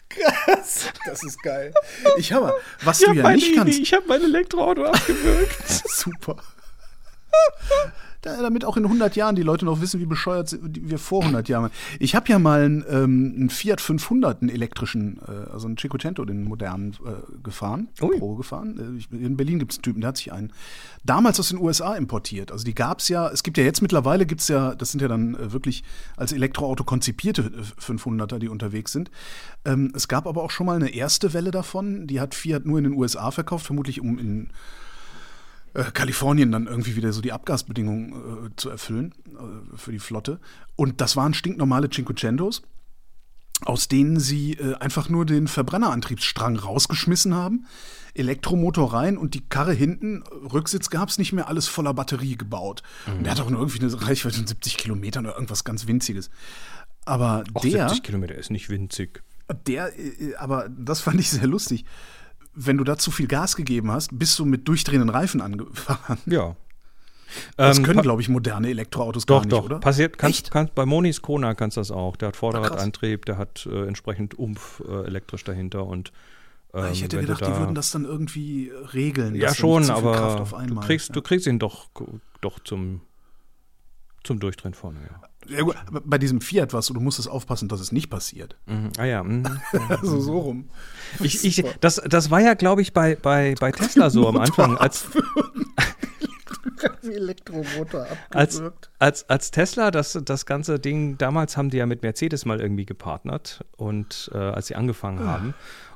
Krass. 0.08 0.87
Das 1.04 1.22
ist 1.22 1.42
geil. 1.42 1.72
Ich 2.16 2.32
habe, 2.32 2.54
was 2.82 2.98
Ich 3.00 3.04
du 3.04 3.10
habe 3.10 3.18
ja 3.18 3.22
mein, 3.25 3.37
nicht 3.37 3.54
kannst. 3.54 3.78
ich 3.78 3.92
hab 3.92 4.06
mein 4.06 4.22
Elektroauto 4.22 4.84
abgewürgt. 4.87 5.56
Super. 5.88 6.37
Damit 8.22 8.64
auch 8.64 8.76
in 8.76 8.84
100 8.84 9.14
Jahren 9.14 9.37
die 9.37 9.42
Leute 9.42 9.64
noch 9.64 9.80
wissen, 9.80 10.00
wie 10.00 10.06
bescheuert 10.06 10.58
wir 10.60 10.98
vor 10.98 11.20
100 11.22 11.48
Jahren 11.48 11.68
waren. 11.68 11.98
Ich 11.98 12.14
habe 12.14 12.28
ja 12.28 12.38
mal 12.38 12.62
einen, 12.62 12.84
ähm, 12.88 13.34
einen, 13.37 13.50
Fiat 13.50 13.80
500, 13.80 14.42
einen 14.42 14.50
elektrischen, 14.50 15.18
äh, 15.26 15.50
also 15.50 15.66
einen 15.66 15.76
Cinquecento, 15.76 16.25
den 16.25 16.44
modernen, 16.44 16.94
äh, 17.04 17.38
gefahren, 17.42 17.88
Ui. 18.00 18.18
Pro 18.18 18.34
gefahren. 18.34 19.00
Äh, 19.12 19.16
in 19.16 19.37
Berlin 19.37 19.58
gibt 19.58 19.72
es 19.72 19.78
einen 19.78 19.82
Typen, 19.82 20.00
der 20.00 20.08
hat 20.08 20.16
sich 20.16 20.32
einen 20.32 20.52
damals 21.04 21.38
aus 21.40 21.50
den 21.50 21.58
USA 21.58 21.94
importiert. 21.94 22.52
Also 22.52 22.64
die 22.64 22.75
gab 22.75 23.00
es 23.00 23.08
ja, 23.08 23.28
es 23.28 23.42
gibt 23.42 23.58
ja 23.58 23.64
jetzt 23.64 23.82
mittlerweile, 23.82 24.26
gibt 24.26 24.40
es 24.40 24.48
ja, 24.48 24.75
das 24.75 24.90
sind 24.90 25.00
ja 25.00 25.08
dann 25.08 25.34
äh, 25.34 25.52
wirklich 25.52 25.84
als 26.16 26.32
Elektroauto 26.32 26.84
konzipierte 26.84 27.50
500er, 27.80 28.38
die 28.38 28.48
unterwegs 28.48 28.92
sind. 28.92 29.10
Ähm, 29.64 29.92
es 29.94 30.08
gab 30.08 30.26
aber 30.26 30.42
auch 30.42 30.50
schon 30.50 30.66
mal 30.66 30.76
eine 30.76 30.90
erste 30.90 31.32
Welle 31.34 31.50
davon, 31.50 32.06
die 32.06 32.20
hat 32.20 32.34
Fiat 32.34 32.66
nur 32.66 32.78
in 32.78 32.84
den 32.84 32.94
USA 32.94 33.30
verkauft, 33.30 33.66
vermutlich 33.66 34.00
um 34.00 34.18
in 34.18 34.50
äh, 35.78 35.90
Kalifornien 35.92 36.50
dann 36.50 36.66
irgendwie 36.66 36.97
wieder 36.97 37.12
so 37.12 37.20
die 37.20 37.32
Abgasbedingungen 37.32 38.47
äh, 38.47 38.50
zu 38.56 38.68
erfüllen 38.68 39.14
äh, 39.26 39.76
für 39.76 39.92
die 39.92 39.99
Flotte. 39.99 40.40
Und 40.76 41.00
das 41.00 41.16
waren 41.16 41.35
stinknormale 41.35 41.88
Cinquecentos, 41.88 42.62
aus 43.64 43.88
denen 43.88 44.18
sie 44.18 44.54
äh, 44.54 44.75
einfach 44.76 45.08
nur 45.08 45.25
den 45.25 45.47
Verbrennerantriebsstrang 45.47 46.56
rausgeschmissen 46.56 47.35
haben, 47.35 47.66
Elektromotor 48.14 48.92
rein 48.92 49.16
und 49.16 49.35
die 49.35 49.49
Karre 49.49 49.73
hinten, 49.73 50.25
Rücksitz 50.52 50.90
gab 50.90 51.08
es 51.08 51.18
nicht 51.18 51.32
mehr, 51.32 51.47
alles 51.47 51.68
voller 51.68 51.94
Batterie 51.94 52.37
gebaut. 52.37 52.82
Mhm. 53.06 53.18
Und 53.18 53.25
der 53.25 53.32
hat 53.32 53.40
auch 53.40 53.50
nur 53.50 53.61
irgendwie 53.61 53.80
eine 53.80 54.02
Reichweite 54.02 54.37
von 54.37 54.47
70 54.47 54.76
Kilometern 54.78 55.26
oder 55.26 55.35
irgendwas 55.35 55.62
ganz 55.62 55.87
Winziges. 55.87 56.30
Aber 57.04 57.44
Och, 57.54 57.62
der. 57.62 57.88
70 57.88 58.02
Kilometer 58.02 58.35
ist 58.35 58.50
nicht 58.50 58.68
winzig. 58.68 59.23
Der, 59.66 59.97
äh, 59.99 60.35
aber 60.37 60.68
das 60.68 61.00
fand 61.00 61.20
ich 61.20 61.30
sehr 61.30 61.47
lustig 61.47 61.85
wenn 62.59 62.77
du 62.77 62.85
da 62.85 62.99
zu 62.99 63.11
viel 63.11 63.29
Gas 63.29 63.57
gegeben 63.57 63.91
hast, 63.91 64.19
bist 64.19 64.38
du 64.38 64.45
mit 64.45 64.67
durchdrehenden 64.67 65.11
Reifen 65.11 65.41
angefahren. 65.41 66.19
Ja. 66.27 66.57
Das 67.57 67.79
ähm, 67.79 67.85
können, 67.85 68.03
glaube 68.03 68.23
ich, 68.23 68.29
moderne 68.29 68.71
Elektroautos 68.71 69.27
doch, 69.27 69.37
gar 69.37 69.41
nicht, 69.43 69.53
doch. 69.53 69.65
oder? 69.65 69.81
Passiert, 69.81 70.19
kannst, 70.19 70.50
kannst, 70.50 70.75
bei 70.75 70.87
Monis 70.87 71.21
Kona 71.21 71.55
kannst 71.55 71.77
du 71.77 71.81
das 71.83 71.91
auch. 71.91 72.17
Der 72.17 72.29
hat 72.29 72.37
Vorderradantrieb, 72.37 73.27
der 73.27 73.37
hat 73.37 73.67
äh, 73.71 73.87
entsprechend 73.87 74.38
Umf 74.38 74.83
äh, 74.88 75.07
elektrisch 75.07 75.45
dahinter 75.45 75.87
und 75.87 76.12
ähm, 76.75 76.88
ich 76.93 77.03
hätte 77.03 77.21
gedacht, 77.21 77.43
da, 77.43 77.50
die 77.50 77.59
würden 77.59 77.75
das 77.75 77.91
dann 77.91 78.05
irgendwie 78.05 78.73
regeln. 78.95 79.35
Ja, 79.35 79.55
schon, 79.55 79.91
aber 79.91 80.47
du 80.67 80.81
kriegst, 80.81 81.09
ja. 81.09 81.12
du 81.15 81.23
kriegst 81.23 81.47
ihn 81.47 81.59
doch, 81.59 81.88
doch 82.41 82.59
zum, 82.61 83.03
zum 84.25 84.41
Durchdrehen 84.41 84.75
vorne, 84.75 85.00
ja. 85.03 85.27
Ja, 85.47 85.62
gut, 85.62 85.76
bei 86.04 86.18
diesem 86.18 86.40
Fiat 86.40 86.73
was, 86.73 86.87
du 86.88 87.00
musstest 87.00 87.28
aufpassen, 87.28 87.68
dass 87.68 87.80
es 87.80 87.92
nicht 87.92 88.11
passiert. 88.11 88.57
Mhm. 88.66 88.90
Ah 88.99 89.04
ja. 89.04 89.23
Mhm. 89.23 89.45
also 89.88 90.21
so 90.21 90.38
rum. 90.38 90.68
Ich, 91.21 91.45
ich, 91.45 91.64
das, 91.80 92.02
das 92.04 92.30
war 92.30 92.40
ja, 92.40 92.54
glaube 92.54 92.83
ich, 92.83 92.92
bei, 92.92 93.14
bei, 93.16 93.54
bei 93.59 93.73
Tesla 93.73 94.11
so 94.11 94.28
am 94.28 94.37
Anfang. 94.37 94.76
Als, 94.76 95.07
Elektromotor 97.02 98.07
als, 98.30 98.62
als, 98.99 99.28
als 99.28 99.50
Tesla 99.50 99.90
das, 99.90 100.18
das 100.25 100.47
ganze 100.47 100.78
Ding, 100.78 101.18
damals 101.18 101.57
haben 101.57 101.71
die 101.71 101.78
ja 101.78 101.87
mit 101.87 102.02
Mercedes 102.02 102.45
mal 102.45 102.61
irgendwie 102.61 102.87
gepartnert 102.87 103.64
und 103.76 104.30
äh, 104.35 104.38
als 104.38 104.66
sie 104.66 104.75
angefangen 104.75 105.21
ah. 105.21 105.33
haben. 105.33 105.54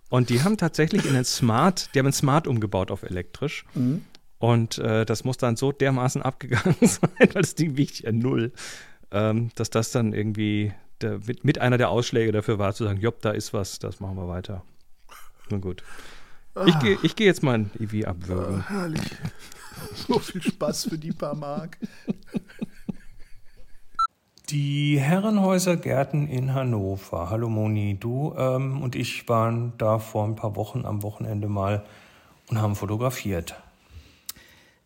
Und 0.09 0.29
die 0.31 0.43
haben 0.43 0.57
tatsächlich 0.57 1.07
in 1.07 1.15
den 1.15 1.25
Smart, 1.25 1.91
die 1.95 1.99
haben 1.99 2.07
einen 2.07 2.13
Smart 2.13 2.47
umgebaut 2.47 2.91
auf 2.91 3.03
elektrisch. 3.03 3.65
Mhm. 3.75 4.05
Und 4.39 4.79
äh, 4.79 5.07
das 5.07 5.25
muss 5.25 5.37
dann 5.37 5.57
so 5.57 5.73
dermaßen 5.73 6.21
abgegangen 6.21 6.77
sein, 6.81 7.11
weil 7.19 7.29
das 7.29 7.55
Ding 7.55 7.77
wiegt 7.77 8.01
ja 8.01 8.13
null 8.13 8.53
ähm, 9.13 9.51
dass 9.55 9.71
das 9.71 9.91
dann 9.93 10.13
irgendwie 10.13 10.73
der, 11.01 11.19
mit, 11.27 11.45
mit, 11.45 11.61
einer 11.61 11.79
der 11.79 11.91
Ausschläge 11.91 12.33
dafür 12.33 12.59
war, 12.59 12.75
zu 12.75 12.85
sagen, 12.85 13.01
jopp, 13.01 13.21
da 13.23 13.31
ist 13.31 13.53
was, 13.53 13.79
das 13.79 14.01
machen 14.01 14.17
wir 14.17 14.29
weiter. 14.29 14.65
Nun 15.51 15.61
gut. 15.61 15.83
Ah. 16.55 16.65
Ich 16.67 16.79
gehe 16.81 16.99
ich 17.03 17.17
geh 17.17 17.25
jetzt 17.25 17.43
mal 17.43 17.55
ein 17.55 17.71
EV 17.79 18.07
abwürgen. 18.07 18.65
Ah, 18.67 18.71
herrlich. 18.71 19.03
So 19.95 20.21
viel 20.21 20.41
Spaß 20.41 20.91
für 20.91 20.99
die 20.99 21.11
paar 21.11 21.35
Mark. 21.35 21.77
Die 24.51 25.01
Herrenhäuser 25.01 25.77
Gärten 25.77 26.29
in 26.29 26.55
Hannover. 26.55 27.31
Hallo 27.31 27.49
Moni, 27.49 27.97
du 27.99 28.35
ähm, 28.37 28.81
und 28.83 28.95
ich 28.95 29.29
waren 29.29 29.73
da 29.79 29.99
vor 29.99 30.25
ein 30.25 30.37
paar 30.37 30.55
Wochen 30.57 30.85
am 30.85 31.03
Wochenende 31.03 31.49
mal 31.49 31.85
und 32.49 32.61
haben 32.61 32.77
fotografiert. 32.77 33.57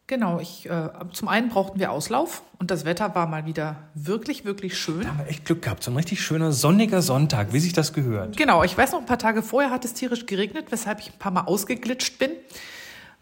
Genau, 0.08 0.38
ich, 0.38 0.70
äh, 0.70 0.88
zum 1.12 1.26
einen 1.26 1.48
brauchten 1.48 1.80
wir 1.80 1.90
Auslauf 1.90 2.42
und 2.60 2.70
das 2.70 2.84
Wetter 2.84 3.16
war 3.16 3.26
mal 3.26 3.44
wieder 3.44 3.76
wirklich, 3.94 4.44
wirklich 4.44 4.78
schön. 4.78 5.02
Da 5.02 5.08
haben 5.08 5.18
wir 5.18 5.26
echt 5.26 5.44
Glück 5.44 5.62
gehabt, 5.62 5.82
so 5.82 5.90
ein 5.90 5.96
richtig 5.96 6.22
schöner 6.22 6.52
sonniger 6.52 7.02
Sonntag, 7.02 7.52
wie 7.52 7.58
sich 7.58 7.72
das 7.72 7.92
gehört. 7.92 8.36
Genau, 8.36 8.62
ich 8.62 8.78
weiß 8.78 8.92
noch, 8.92 9.00
ein 9.00 9.06
paar 9.06 9.18
Tage 9.18 9.42
vorher 9.42 9.70
hat 9.70 9.84
es 9.84 9.94
tierisch 9.94 10.26
geregnet, 10.26 10.66
weshalb 10.70 11.00
ich 11.00 11.12
ein 11.12 11.18
paar 11.18 11.32
Mal 11.32 11.42
ausgeglitscht 11.42 12.20
bin 12.20 12.30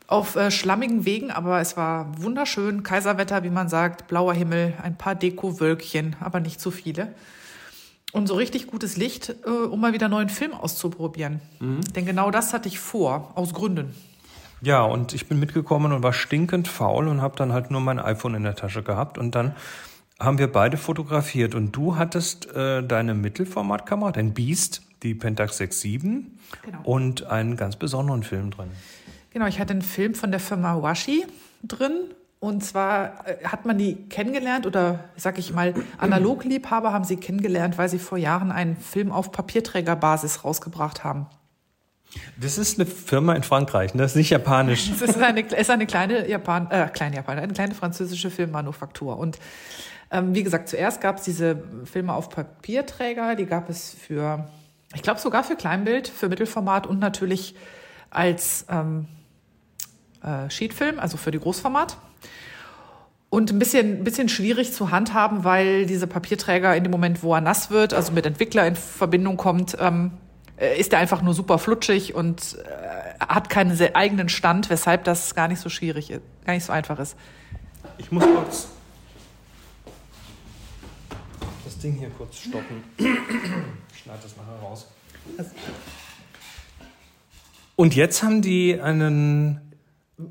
auf 0.06 0.36
äh, 0.36 0.50
schlammigen 0.50 1.04
Wegen, 1.04 1.30
aber 1.30 1.60
es 1.60 1.76
war 1.76 2.22
wunderschön, 2.22 2.82
Kaiserwetter, 2.82 3.42
wie 3.42 3.50
man 3.50 3.68
sagt, 3.68 4.06
blauer 4.06 4.34
Himmel, 4.34 4.74
ein 4.82 4.98
paar 4.98 5.14
Deko-Wölkchen, 5.14 6.16
aber 6.20 6.40
nicht 6.40 6.60
zu 6.60 6.70
viele. 6.70 7.14
Und 8.12 8.28
so 8.28 8.34
richtig 8.34 8.66
gutes 8.66 8.96
Licht, 8.96 9.34
äh, 9.44 9.50
um 9.50 9.80
mal 9.80 9.92
wieder 9.92 10.08
neuen 10.08 10.28
Film 10.28 10.52
auszuprobieren. 10.52 11.40
Mhm. 11.58 11.80
Denn 11.94 12.06
genau 12.06 12.30
das 12.30 12.52
hatte 12.52 12.68
ich 12.68 12.78
vor, 12.78 13.32
aus 13.34 13.54
Gründen. 13.54 13.94
Ja, 14.60 14.82
und 14.82 15.12
ich 15.12 15.28
bin 15.28 15.38
mitgekommen 15.38 15.92
und 15.92 16.02
war 16.02 16.12
stinkend 16.12 16.68
faul 16.68 17.08
und 17.08 17.20
habe 17.20 17.36
dann 17.36 17.52
halt 17.52 17.70
nur 17.70 17.80
mein 17.80 17.98
iPhone 17.98 18.34
in 18.34 18.44
der 18.44 18.54
Tasche 18.54 18.82
gehabt 18.82 19.18
und 19.18 19.34
dann 19.34 19.54
haben 20.20 20.38
wir 20.38 20.50
beide 20.50 20.76
fotografiert 20.76 21.54
und 21.54 21.72
du 21.72 21.96
hattest 21.96 22.50
äh, 22.54 22.82
deine 22.82 23.14
Mittelformatkamera, 23.14 24.12
dein 24.12 24.32
Beast, 24.32 24.82
die 25.02 25.14
Pentax 25.14 25.60
6.7 25.60 26.24
genau. 26.62 26.80
und 26.84 27.26
einen 27.26 27.56
ganz 27.56 27.76
besonderen 27.76 28.22
Film 28.22 28.50
drin. 28.50 28.70
Genau, 29.32 29.46
ich 29.46 29.58
hatte 29.58 29.72
einen 29.72 29.82
Film 29.82 30.14
von 30.14 30.30
der 30.30 30.40
Firma 30.40 30.80
Washi 30.80 31.26
drin 31.62 31.92
und 32.38 32.62
zwar 32.62 33.26
äh, 33.26 33.44
hat 33.44 33.66
man 33.66 33.78
die 33.78 33.96
kennengelernt 34.08 34.66
oder 34.66 35.04
sag 35.16 35.38
ich 35.38 35.52
mal, 35.52 35.74
Analogliebhaber 35.98 36.92
haben 36.92 37.04
sie 37.04 37.16
kennengelernt, 37.16 37.76
weil 37.78 37.88
sie 37.88 37.98
vor 37.98 38.18
Jahren 38.18 38.52
einen 38.52 38.76
Film 38.76 39.10
auf 39.10 39.32
Papierträgerbasis 39.32 40.44
rausgebracht 40.44 41.04
haben. 41.04 41.26
Das 42.40 42.58
ist 42.58 42.78
eine 42.78 42.86
Firma 42.86 43.34
in 43.34 43.42
Frankreich, 43.42 43.94
ne? 43.94 44.02
das 44.02 44.12
ist 44.12 44.16
nicht 44.16 44.30
japanisch. 44.30 44.90
Es 44.90 45.02
ist 45.02 45.20
eine, 45.20 45.40
ist 45.40 45.70
eine 45.70 45.86
kleine 45.86 46.28
Japan, 46.28 46.68
äh, 46.70 46.88
kleine 46.92 47.16
Japan, 47.16 47.38
eine 47.38 47.52
kleine 47.52 47.74
französische 47.74 48.30
Filmmanufaktur. 48.30 49.18
Und 49.18 49.38
ähm, 50.10 50.34
wie 50.34 50.42
gesagt, 50.42 50.68
zuerst 50.68 51.00
gab 51.00 51.18
es 51.18 51.24
diese 51.24 51.62
Filme 51.84 52.12
auf 52.12 52.28
Papierträger, 52.28 53.34
die 53.34 53.46
gab 53.46 53.68
es 53.68 53.94
für, 53.94 54.48
ich 54.94 55.02
glaube 55.02 55.20
sogar 55.20 55.44
für 55.44 55.56
Kleinbild, 55.56 56.08
für 56.08 56.28
Mittelformat 56.28 56.86
und 56.86 56.98
natürlich 56.98 57.54
als 58.10 58.66
ähm, 58.70 59.06
äh, 60.22 60.50
Sheetfilm, 60.50 60.98
also 61.00 61.16
für 61.16 61.30
die 61.30 61.40
Großformat. 61.40 61.96
Und 63.28 63.50
ein 63.50 63.58
bisschen, 63.58 64.04
bisschen 64.04 64.28
schwierig 64.28 64.72
zu 64.72 64.92
handhaben, 64.92 65.42
weil 65.42 65.86
diese 65.86 66.06
Papierträger 66.06 66.76
in 66.76 66.84
dem 66.84 66.92
Moment, 66.92 67.24
wo 67.24 67.34
er 67.34 67.40
nass 67.40 67.70
wird, 67.70 67.92
also 67.92 68.12
mit 68.12 68.24
Entwickler 68.26 68.64
in 68.66 68.76
Verbindung 68.76 69.36
kommt, 69.36 69.76
ähm, 69.80 70.12
äh, 70.12 70.23
ist 70.56 70.92
er 70.92 70.98
einfach 71.00 71.22
nur 71.22 71.34
super 71.34 71.58
flutschig 71.58 72.14
und 72.14 72.58
äh, 72.64 73.24
hat 73.24 73.50
keinen 73.50 73.78
eigenen 73.94 74.28
Stand, 74.28 74.70
weshalb 74.70 75.04
das 75.04 75.34
gar 75.34 75.48
nicht 75.48 75.60
so 75.60 75.68
schwierig 75.68 76.10
ist, 76.10 76.22
gar 76.44 76.54
nicht 76.54 76.64
so 76.64 76.72
einfach 76.72 76.98
ist. 76.98 77.16
Ich 77.98 78.10
muss 78.12 78.24
kurz 78.24 78.68
das 81.64 81.78
Ding 81.78 81.94
hier 81.94 82.10
kurz 82.10 82.38
stoppen. 82.38 82.84
Ich 82.98 84.02
schneide 84.02 84.20
das 84.22 84.36
nachher 84.36 84.60
raus. 84.62 84.86
Und 87.76 87.94
jetzt 87.96 88.22
haben 88.22 88.42
die 88.42 88.80
einen. 88.80 89.60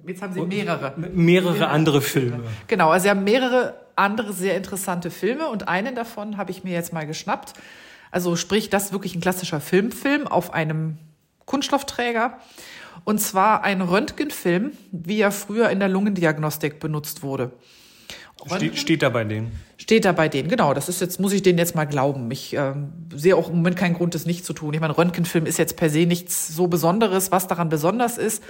Jetzt 0.08 0.22
haben 0.22 0.34
sie 0.34 0.42
mehrere. 0.42 0.94
Mehrere 0.98 1.68
andere 1.68 2.02
Filme. 2.02 2.44
Genau, 2.68 2.90
also 2.90 3.04
sie 3.04 3.10
haben 3.10 3.24
mehrere 3.24 3.76
andere 3.96 4.34
sehr 4.34 4.56
interessante 4.56 5.12
Filme 5.12 5.50
und 5.50 5.68
einen 5.68 5.96
davon 5.96 6.38
habe 6.38 6.52
ich 6.52 6.64
mir 6.64 6.72
jetzt 6.72 6.94
mal 6.94 7.06
geschnappt. 7.06 7.54
Also 8.14 8.36
sprich, 8.36 8.70
das 8.70 8.86
ist 8.86 8.92
wirklich 8.92 9.16
ein 9.16 9.22
klassischer 9.22 9.60
Filmfilm 9.60 10.28
auf 10.28 10.54
einem 10.54 11.00
Kunststoffträger. 11.46 12.38
Und 13.06 13.20
zwar 13.20 13.64
ein 13.64 13.82
Röntgenfilm, 13.82 14.74
wie 14.92 15.20
er 15.20 15.32
früher 15.32 15.72
in 15.72 15.80
der 15.80 15.90
Lungendiagnostik 15.90 16.80
benutzt 16.80 17.24
wurde. 17.24 17.54
Steht, 18.56 18.78
steht 18.78 19.02
da 19.02 19.10
bei 19.10 19.24
denen? 19.24 19.52
Steht 19.78 20.06
da 20.06 20.12
bei 20.12 20.30
denen, 20.30 20.48
genau. 20.48 20.76
Das 20.76 20.90
ist 20.90 21.02
jetzt, 21.02 21.20
muss 21.20 21.34
ich 21.34 21.42
denen 21.42 21.58
jetzt 21.58 21.74
mal 21.74 21.86
glauben. 21.86 22.30
Ich 22.30 22.56
äh, 22.56 22.74
sehe 23.16 23.36
auch 23.36 23.50
im 23.50 23.56
Moment 23.56 23.78
keinen 23.78 23.96
Grund, 23.96 24.14
das 24.14 24.28
nicht 24.28 24.46
zu 24.46 24.54
tun. 24.54 24.76
Ich 24.76 24.80
meine, 24.80 24.96
Röntgenfilm 24.96 25.48
ist 25.48 25.58
jetzt 25.58 25.76
per 25.76 25.90
se 25.90 26.06
nichts 26.06 26.50
so 26.50 26.68
Besonderes. 26.68 27.32
Was 27.32 27.48
daran 27.48 27.70
besonders 27.70 28.20
ist, 28.20 28.44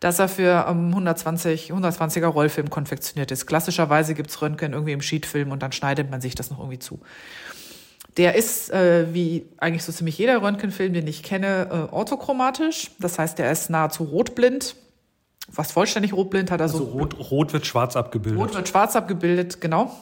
dass 0.00 0.20
er 0.20 0.28
für 0.28 0.64
ähm, 0.70 0.88
120, 0.88 1.70
120er 1.70 2.28
Rollfilm 2.28 2.70
konfektioniert 2.70 3.30
ist. 3.30 3.44
Klassischerweise 3.44 4.14
gibt's 4.14 4.40
Röntgen 4.40 4.72
irgendwie 4.72 4.92
im 4.92 5.02
Sheetfilm 5.02 5.50
und 5.50 5.62
dann 5.62 5.72
schneidet 5.72 6.10
man 6.10 6.22
sich 6.22 6.34
das 6.34 6.50
noch 6.50 6.60
irgendwie 6.60 6.78
zu. 6.78 7.00
Der 8.16 8.34
ist, 8.34 8.70
äh, 8.70 9.12
wie 9.14 9.46
eigentlich 9.56 9.84
so 9.84 9.92
ziemlich 9.92 10.18
jeder 10.18 10.42
Röntgenfilm, 10.42 10.92
den 10.92 11.06
ich 11.06 11.22
kenne, 11.22 11.88
äh, 11.90 11.94
orthochromatisch. 11.94 12.90
Das 12.98 13.18
heißt, 13.18 13.38
der 13.38 13.50
ist 13.50 13.70
nahezu 13.70 14.04
rotblind. 14.04 14.76
Fast 15.50 15.72
vollständig 15.72 16.12
rotblind 16.12 16.50
hat 16.50 16.60
er 16.60 16.64
also 16.64 16.78
so. 16.78 16.84
Rot, 16.84 17.30
rot 17.30 17.52
wird 17.52 17.66
schwarz 17.66 17.96
abgebildet. 17.96 18.40
Rot 18.40 18.54
wird 18.54 18.68
schwarz 18.68 18.96
abgebildet, 18.96 19.60
genau. 19.60 19.96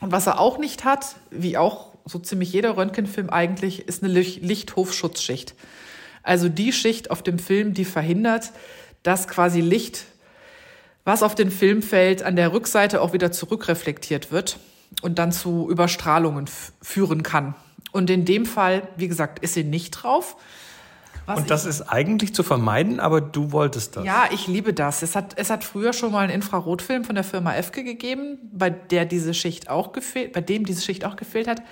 Und 0.00 0.12
was 0.12 0.26
er 0.26 0.40
auch 0.40 0.58
nicht 0.58 0.84
hat, 0.84 1.16
wie 1.30 1.56
auch 1.56 1.92
so 2.04 2.18
ziemlich 2.18 2.52
jeder 2.52 2.76
Röntgenfilm 2.76 3.30
eigentlich, 3.30 3.88
ist 3.88 4.02
eine 4.02 4.12
was 11.04 11.22
auf 11.22 11.34
den 11.34 11.50
Filmfeld 11.50 12.22
an 12.22 12.36
der 12.36 12.52
Rückseite 12.52 13.00
auch 13.00 13.12
wieder 13.12 13.32
zurückreflektiert 13.32 14.30
wird 14.30 14.58
und 15.00 15.18
dann 15.18 15.32
zu 15.32 15.68
Überstrahlungen 15.70 16.46
führen 16.82 17.22
kann. 17.22 17.54
Und 17.92 18.10
in 18.10 18.24
dem 18.24 18.46
Fall, 18.46 18.88
wie 18.96 19.08
gesagt, 19.08 19.38
ist 19.40 19.54
sie 19.54 19.64
nicht 19.64 19.90
drauf. 19.90 20.36
Was 21.26 21.38
und 21.38 21.50
das 21.50 21.66
ist 21.66 21.82
eigentlich 21.82 22.34
zu 22.34 22.42
vermeiden, 22.42 22.98
aber 22.98 23.20
du 23.20 23.52
wolltest 23.52 23.96
das. 23.96 24.04
Ja, 24.04 24.24
ich 24.32 24.48
liebe 24.48 24.74
das. 24.74 25.02
Es 25.02 25.14
hat, 25.14 25.34
es 25.38 25.50
hat 25.50 25.62
früher 25.62 25.92
schon 25.92 26.10
mal 26.10 26.24
einen 26.24 26.32
Infrarotfilm 26.32 27.04
von 27.04 27.14
der 27.14 27.22
Firma 27.22 27.54
Efke 27.54 27.84
gegeben, 27.84 28.38
bei 28.52 28.70
der 28.70 29.04
diese 29.04 29.32
Schicht 29.32 29.70
auch 29.70 29.92
gefehlt, 29.92 30.32
bei 30.32 30.40
dem 30.40 30.66
diese 30.66 30.82
Schicht 30.82 31.04
auch 31.04 31.16
gefehlt 31.16 31.46
hat. 31.46 31.62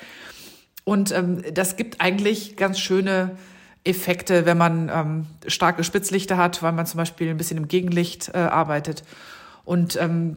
Und 0.84 1.10
ähm, 1.12 1.42
das 1.52 1.76
gibt 1.76 2.00
eigentlich 2.00 2.56
ganz 2.56 2.78
schöne 2.78 3.36
Effekte, 3.82 4.46
wenn 4.46 4.58
man 4.58 4.90
ähm, 4.92 5.26
starke 5.46 5.84
Spitzlichter 5.84 6.36
hat, 6.36 6.62
weil 6.62 6.72
man 6.72 6.86
zum 6.86 6.98
Beispiel 6.98 7.30
ein 7.30 7.36
bisschen 7.36 7.56
im 7.56 7.66
Gegenlicht 7.66 8.30
äh, 8.34 8.38
arbeitet. 8.38 9.02
Und 9.64 9.96
ähm, 10.00 10.36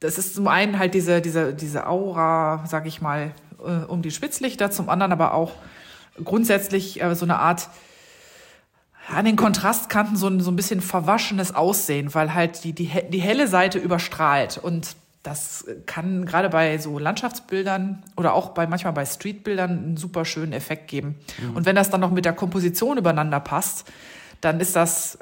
das 0.00 0.18
ist 0.18 0.34
zum 0.34 0.48
einen 0.48 0.78
halt 0.78 0.94
diese, 0.94 1.20
diese, 1.20 1.54
diese 1.54 1.86
Aura, 1.86 2.64
sag 2.66 2.86
ich 2.86 3.00
mal, 3.00 3.32
äh, 3.58 3.84
um 3.84 4.02
die 4.02 4.10
Spitzlichter, 4.10 4.70
zum 4.70 4.88
anderen 4.88 5.12
aber 5.12 5.34
auch 5.34 5.52
grundsätzlich 6.22 7.02
äh, 7.02 7.14
so 7.14 7.24
eine 7.24 7.38
Art 7.38 7.68
an 9.08 9.24
den 9.24 9.36
Kontrastkanten 9.36 10.16
so 10.16 10.28
ein, 10.28 10.40
so 10.40 10.50
ein 10.50 10.56
bisschen 10.56 10.80
verwaschenes 10.80 11.54
Aussehen, 11.54 12.12
weil 12.14 12.34
halt 12.34 12.64
die, 12.64 12.72
die, 12.72 12.90
die 13.08 13.20
helle 13.20 13.46
Seite 13.46 13.78
überstrahlt. 13.78 14.58
Und 14.58 14.96
das 15.22 15.64
kann 15.86 16.26
gerade 16.26 16.48
bei 16.48 16.78
so 16.78 16.98
Landschaftsbildern 16.98 18.02
oder 18.16 18.34
auch 18.34 18.50
bei 18.50 18.66
manchmal 18.66 18.92
bei 18.92 19.04
Streetbildern 19.04 19.70
einen 19.70 19.96
super 19.96 20.24
schönen 20.24 20.52
Effekt 20.52 20.88
geben. 20.88 21.16
Mhm. 21.40 21.56
Und 21.56 21.66
wenn 21.66 21.76
das 21.76 21.90
dann 21.90 22.00
noch 22.00 22.10
mit 22.10 22.24
der 22.24 22.32
Komposition 22.32 22.98
übereinander 22.98 23.40
passt, 23.40 23.90
dann 24.40 24.60
ist 24.60 24.76
das 24.76 25.18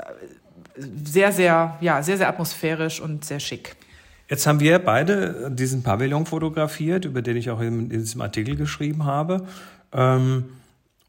sehr, 0.76 1.32
sehr, 1.32 1.76
ja, 1.80 2.02
sehr, 2.02 2.16
sehr 2.16 2.28
atmosphärisch 2.28 3.00
und 3.00 3.24
sehr 3.24 3.40
schick. 3.40 3.76
Jetzt 4.28 4.46
haben 4.46 4.60
wir 4.60 4.78
beide 4.78 5.50
diesen 5.50 5.82
Pavillon 5.82 6.26
fotografiert, 6.26 7.04
über 7.04 7.22
den 7.22 7.36
ich 7.36 7.50
auch 7.50 7.60
in, 7.60 7.90
diesem 7.90 8.20
Artikel 8.20 8.56
geschrieben 8.56 9.04
habe. 9.04 9.46
Ähm, 9.92 10.44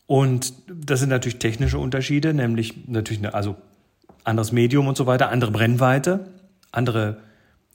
und 0.07 0.53
das 0.67 0.99
sind 0.99 1.09
natürlich 1.09 1.39
technische 1.39 1.79
Unterschiede, 1.79 2.33
nämlich 2.33 2.87
natürlich 2.87 3.19
eine, 3.19 3.33
also 3.33 3.55
anderes 4.23 4.51
Medium 4.51 4.87
und 4.87 4.97
so 4.97 5.05
weiter, 5.05 5.29
andere 5.29 5.51
Brennweite, 5.51 6.27
andere 6.71 7.17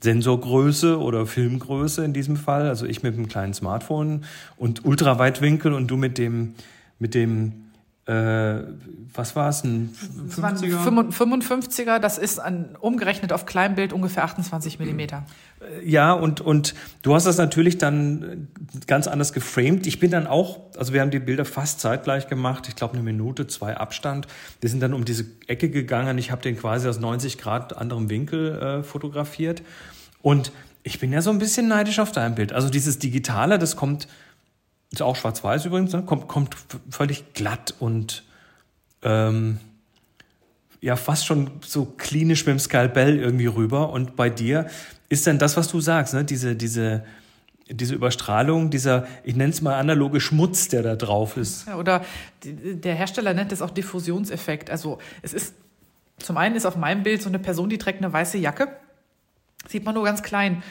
Sensorgröße 0.03 0.99
oder 0.99 1.27
Filmgröße 1.27 2.05
in 2.05 2.13
diesem 2.13 2.37
Fall. 2.37 2.69
Also 2.69 2.87
ich 2.87 3.03
mit 3.03 3.15
einem 3.15 3.29
kleinen 3.29 3.55
Smartphone 3.55 4.25
und 4.57 4.85
Ultraweitwinkel 4.85 5.73
und 5.73 5.89
du 5.89 5.97
mit 5.97 6.19
dem 6.19 6.55
mit 7.01 7.15
dem 7.15 7.70
äh, 8.11 8.65
was 9.15 9.37
war 9.37 9.49
es, 9.49 9.63
ein 9.63 9.95
50er? 10.29 11.13
55er, 11.13 11.99
das 12.01 12.19
ist 12.19 12.41
ein, 12.41 12.77
umgerechnet 12.81 13.33
auf 13.33 13.47
Kleinbild 13.47 13.93
ungefähr 13.93 14.25
28 14.25 14.81
Millimeter. 14.81 15.25
Ja, 15.85 16.13
und, 16.13 16.41
und 16.41 16.75
du 17.03 17.15
hast 17.15 17.27
das 17.27 17.39
natürlich 17.39 17.79
dann 17.79 18.49
ganz 18.89 19.07
anders 19.07 19.33
geframed. 19.33 19.87
Ich 19.87 20.01
bin 20.01 20.11
dann 20.11 20.27
auch, 20.27 20.61
also 20.77 20.93
wir 20.93 21.03
haben 21.03 21.11
die 21.11 21.21
Bilder 21.21 21.45
fast 21.45 21.81
zeitgleich 21.81 22.27
gemacht, 22.27 22.67
ich 22.67 22.75
glaube 22.75 22.95
eine 22.95 23.03
Minute, 23.05 23.47
zwei 23.47 23.77
Abstand. 23.77 24.27
Wir 24.61 24.71
sind 24.71 24.81
dann 24.81 24.93
um 24.95 25.05
diese 25.05 25.27
Ecke 25.47 25.69
gegangen, 25.71 26.19
ich 26.19 26.33
habe 26.33 26.43
den 26.43 26.57
quasi 26.57 26.89
aus 26.89 26.99
90 26.99 27.39
Grad 27.39 27.77
anderem 27.77 28.11
Winkel 28.11 28.59
äh, 28.59 28.83
fotografiert. 28.83 29.63
Und 30.23 30.51
ich 30.83 30.99
bin 30.99 31.13
ja 31.13 31.23
so 31.23 31.31
ein 31.31 31.39
bisschen 31.39 31.69
neidisch 31.69 32.01
auf 32.01 32.11
dein 32.11 32.35
Bild. 32.35 32.53
Also 32.53 32.71
dieses 32.71 32.99
Digitale, 32.99 33.59
das 33.59 33.77
kommt 33.77 34.09
ist 34.93 35.03
auch 35.03 35.17
schwarz-weiß 35.17 35.67
übrigens, 35.67 35.93
ne? 35.93 36.03
kommt, 36.03 36.29
kommt 36.29 36.57
völlig 36.91 37.33
glatt 37.33 37.75
und 37.79 38.25
ähm, 39.03 39.59
ja 40.81 40.97
fast 40.97 41.27
schon 41.27 41.51
so 41.65 41.85
klinisch 41.85 42.47
mit 42.47 42.55
dem 42.55 42.59
Skalpell 42.59 43.19
irgendwie 43.19 43.47
rüber. 43.47 43.91
Und 43.91 44.17
bei 44.17 44.31
dir 44.31 44.67
ist 45.09 45.27
dann 45.27 45.39
das, 45.39 45.57
was 45.57 45.69
du 45.69 45.81
sagst, 45.81 46.15
ne? 46.15 46.25
diese, 46.25 46.57
diese, 46.57 47.05
diese 47.69 47.95
Überstrahlung, 47.95 48.71
dieser, 48.71 49.07
ich 49.23 49.37
nenne 49.37 49.53
es 49.53 49.63
mal 49.63 49.79
analoge 49.79 50.21
Schmutz, 50.21 50.69
der 50.69 50.83
da 50.83 50.97
drauf 50.97 51.37
ist. 51.37 51.69
Ja, 51.69 51.77
oder 51.77 52.05
der 52.45 52.95
Hersteller 52.95 53.35
nennt 53.35 53.53
es 53.53 53.63
auch 53.63 53.71
Diffusionseffekt. 53.71 54.71
Also 54.71 54.99
es 55.23 55.35
ist, 55.35 55.55
zum 56.19 56.37
einen 56.37 56.57
ist 56.57 56.67
auf 56.67 56.77
meinem 56.77 57.03
Bild 57.03 57.23
so 57.23 57.29
eine 57.29 57.39
Person, 57.39 57.71
die 57.71 57.79
trägt 57.79 58.03
eine 58.03 58.13
weiße 58.13 58.39
Jacke. 58.39 58.69
Sieht 59.69 59.85
man 59.85 59.95
nur 59.95 60.05
ganz 60.05 60.23
klein. 60.23 60.63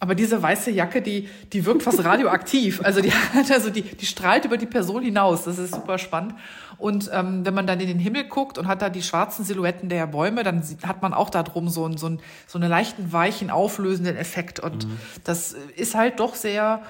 Aber 0.00 0.14
diese 0.14 0.40
weiße 0.40 0.70
Jacke, 0.70 1.02
die, 1.02 1.28
die 1.52 1.66
wirkt 1.66 1.82
fast 1.82 2.04
radioaktiv. 2.04 2.80
Also 2.84 3.00
die 3.00 3.12
hat 3.12 3.50
also 3.50 3.68
die, 3.70 3.82
die 3.82 4.06
strahlt 4.06 4.44
über 4.44 4.56
die 4.56 4.66
Person 4.66 5.02
hinaus. 5.02 5.44
Das 5.44 5.58
ist 5.58 5.74
super 5.74 5.98
spannend. 5.98 6.34
Und 6.76 7.10
ähm, 7.12 7.44
wenn 7.44 7.54
man 7.54 7.66
dann 7.66 7.80
in 7.80 7.88
den 7.88 7.98
Himmel 7.98 8.24
guckt 8.24 8.58
und 8.58 8.68
hat 8.68 8.80
da 8.80 8.90
die 8.90 9.02
schwarzen 9.02 9.44
Silhouetten 9.44 9.88
der 9.88 10.06
Bäume, 10.06 10.44
dann 10.44 10.62
hat 10.86 11.02
man 11.02 11.12
auch 11.12 11.30
da 11.30 11.42
drum 11.42 11.68
so, 11.68 11.84
ein, 11.84 11.96
so, 11.96 12.08
ein, 12.08 12.20
so 12.46 12.58
einen 12.58 12.70
leichten, 12.70 13.12
weichen, 13.12 13.50
auflösenden 13.50 14.16
Effekt. 14.16 14.60
Und 14.60 14.86
mhm. 14.86 14.98
das 15.24 15.56
ist 15.74 15.96
halt 15.96 16.20
doch 16.20 16.36
sehr 16.36 16.82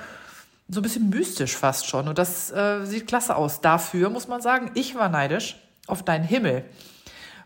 so 0.69 0.81
ein 0.81 0.83
bisschen 0.83 1.09
mystisch 1.09 1.57
fast 1.57 1.87
schon. 1.87 2.09
Und 2.09 2.19
das 2.19 2.51
äh, 2.51 2.85
sieht 2.85 3.07
klasse 3.07 3.37
aus. 3.37 3.63
Dafür 3.63 4.11
muss 4.11 4.29
man 4.29 4.43
sagen, 4.43 4.71
ich 4.75 4.95
war 4.95 5.09
neidisch 5.09 5.57
auf 5.87 6.03
deinen 6.03 6.25
Himmel 6.25 6.65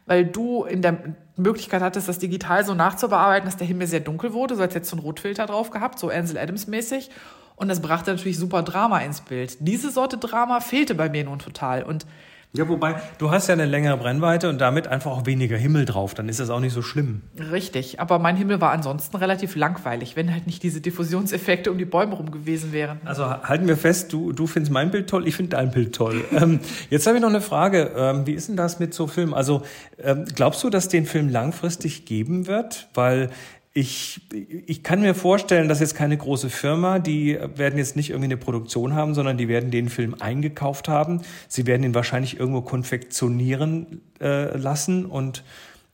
weil 0.06 0.24
du 0.24 0.64
in 0.64 0.82
der 0.82 0.98
Möglichkeit 1.42 1.82
hattest, 1.82 2.08
das 2.08 2.18
digital 2.18 2.64
so 2.64 2.74
nachzubearbeiten, 2.74 3.46
dass 3.46 3.56
der 3.56 3.66
Himmel 3.66 3.86
sehr 3.86 4.00
dunkel 4.00 4.32
wurde. 4.32 4.56
So 4.56 4.62
als 4.62 4.74
jetzt 4.74 4.88
so 4.88 4.96
ein 4.96 5.00
Rotfilter 5.00 5.46
drauf 5.46 5.70
gehabt, 5.70 5.98
so 5.98 6.08
Ansel 6.08 6.38
Adams 6.38 6.66
mäßig. 6.66 7.10
Und 7.56 7.68
das 7.68 7.82
brachte 7.82 8.10
natürlich 8.12 8.38
super 8.38 8.62
Drama 8.62 9.00
ins 9.00 9.20
Bild. 9.20 9.56
Diese 9.60 9.90
Sorte 9.90 10.18
Drama 10.18 10.60
fehlte 10.60 10.94
bei 10.94 11.08
mir 11.08 11.24
nun 11.24 11.38
total. 11.38 11.82
Und 11.82 12.06
ja, 12.54 12.68
wobei, 12.68 12.96
du 13.16 13.30
hast 13.30 13.46
ja 13.46 13.54
eine 13.54 13.64
längere 13.64 13.96
Brennweite 13.96 14.50
und 14.50 14.60
damit 14.60 14.86
einfach 14.86 15.10
auch 15.10 15.24
weniger 15.24 15.56
Himmel 15.56 15.86
drauf, 15.86 16.12
dann 16.12 16.28
ist 16.28 16.38
das 16.38 16.50
auch 16.50 16.60
nicht 16.60 16.74
so 16.74 16.82
schlimm. 16.82 17.22
Richtig, 17.50 17.98
aber 17.98 18.18
mein 18.18 18.36
Himmel 18.36 18.60
war 18.60 18.72
ansonsten 18.72 19.16
relativ 19.16 19.56
langweilig, 19.56 20.16
wenn 20.16 20.30
halt 20.30 20.46
nicht 20.46 20.62
diese 20.62 20.82
Diffusionseffekte 20.82 21.70
um 21.70 21.78
die 21.78 21.86
Bäume 21.86 22.14
rum 22.14 22.30
gewesen 22.30 22.72
wären. 22.72 23.00
Also 23.06 23.24
halten 23.26 23.68
wir 23.68 23.78
fest, 23.78 24.12
du, 24.12 24.32
du 24.32 24.46
findest 24.46 24.70
mein 24.70 24.90
Bild 24.90 25.08
toll, 25.08 25.26
ich 25.26 25.34
finde 25.34 25.56
dein 25.56 25.70
Bild 25.70 25.94
toll. 25.94 26.24
ähm, 26.32 26.60
jetzt 26.90 27.06
habe 27.06 27.16
ich 27.16 27.22
noch 27.22 27.30
eine 27.30 27.40
Frage, 27.40 27.90
ähm, 27.96 28.26
wie 28.26 28.32
ist 28.32 28.48
denn 28.48 28.56
das 28.56 28.78
mit 28.78 28.92
so 28.92 29.06
Filmen? 29.06 29.32
Also 29.32 29.62
ähm, 30.02 30.26
glaubst 30.34 30.62
du, 30.62 30.68
dass 30.68 30.88
den 30.88 31.06
Film 31.06 31.30
langfristig 31.30 32.04
geben 32.04 32.46
wird? 32.46 32.88
Weil 32.92 33.30
ich, 33.74 34.20
ich 34.66 34.82
kann 34.82 35.00
mir 35.00 35.14
vorstellen, 35.14 35.68
dass 35.68 35.80
jetzt 35.80 35.94
keine 35.94 36.16
große 36.16 36.50
Firma, 36.50 36.98
die 36.98 37.38
werden 37.56 37.78
jetzt 37.78 37.96
nicht 37.96 38.10
irgendwie 38.10 38.26
eine 38.26 38.36
Produktion 38.36 38.94
haben, 38.94 39.14
sondern 39.14 39.38
die 39.38 39.48
werden 39.48 39.70
den 39.70 39.88
Film 39.88 40.14
eingekauft 40.18 40.88
haben. 40.88 41.22
Sie 41.48 41.66
werden 41.66 41.82
ihn 41.82 41.94
wahrscheinlich 41.94 42.38
irgendwo 42.38 42.60
konfektionieren 42.60 44.02
äh, 44.20 44.56
lassen. 44.56 45.06
Und 45.06 45.42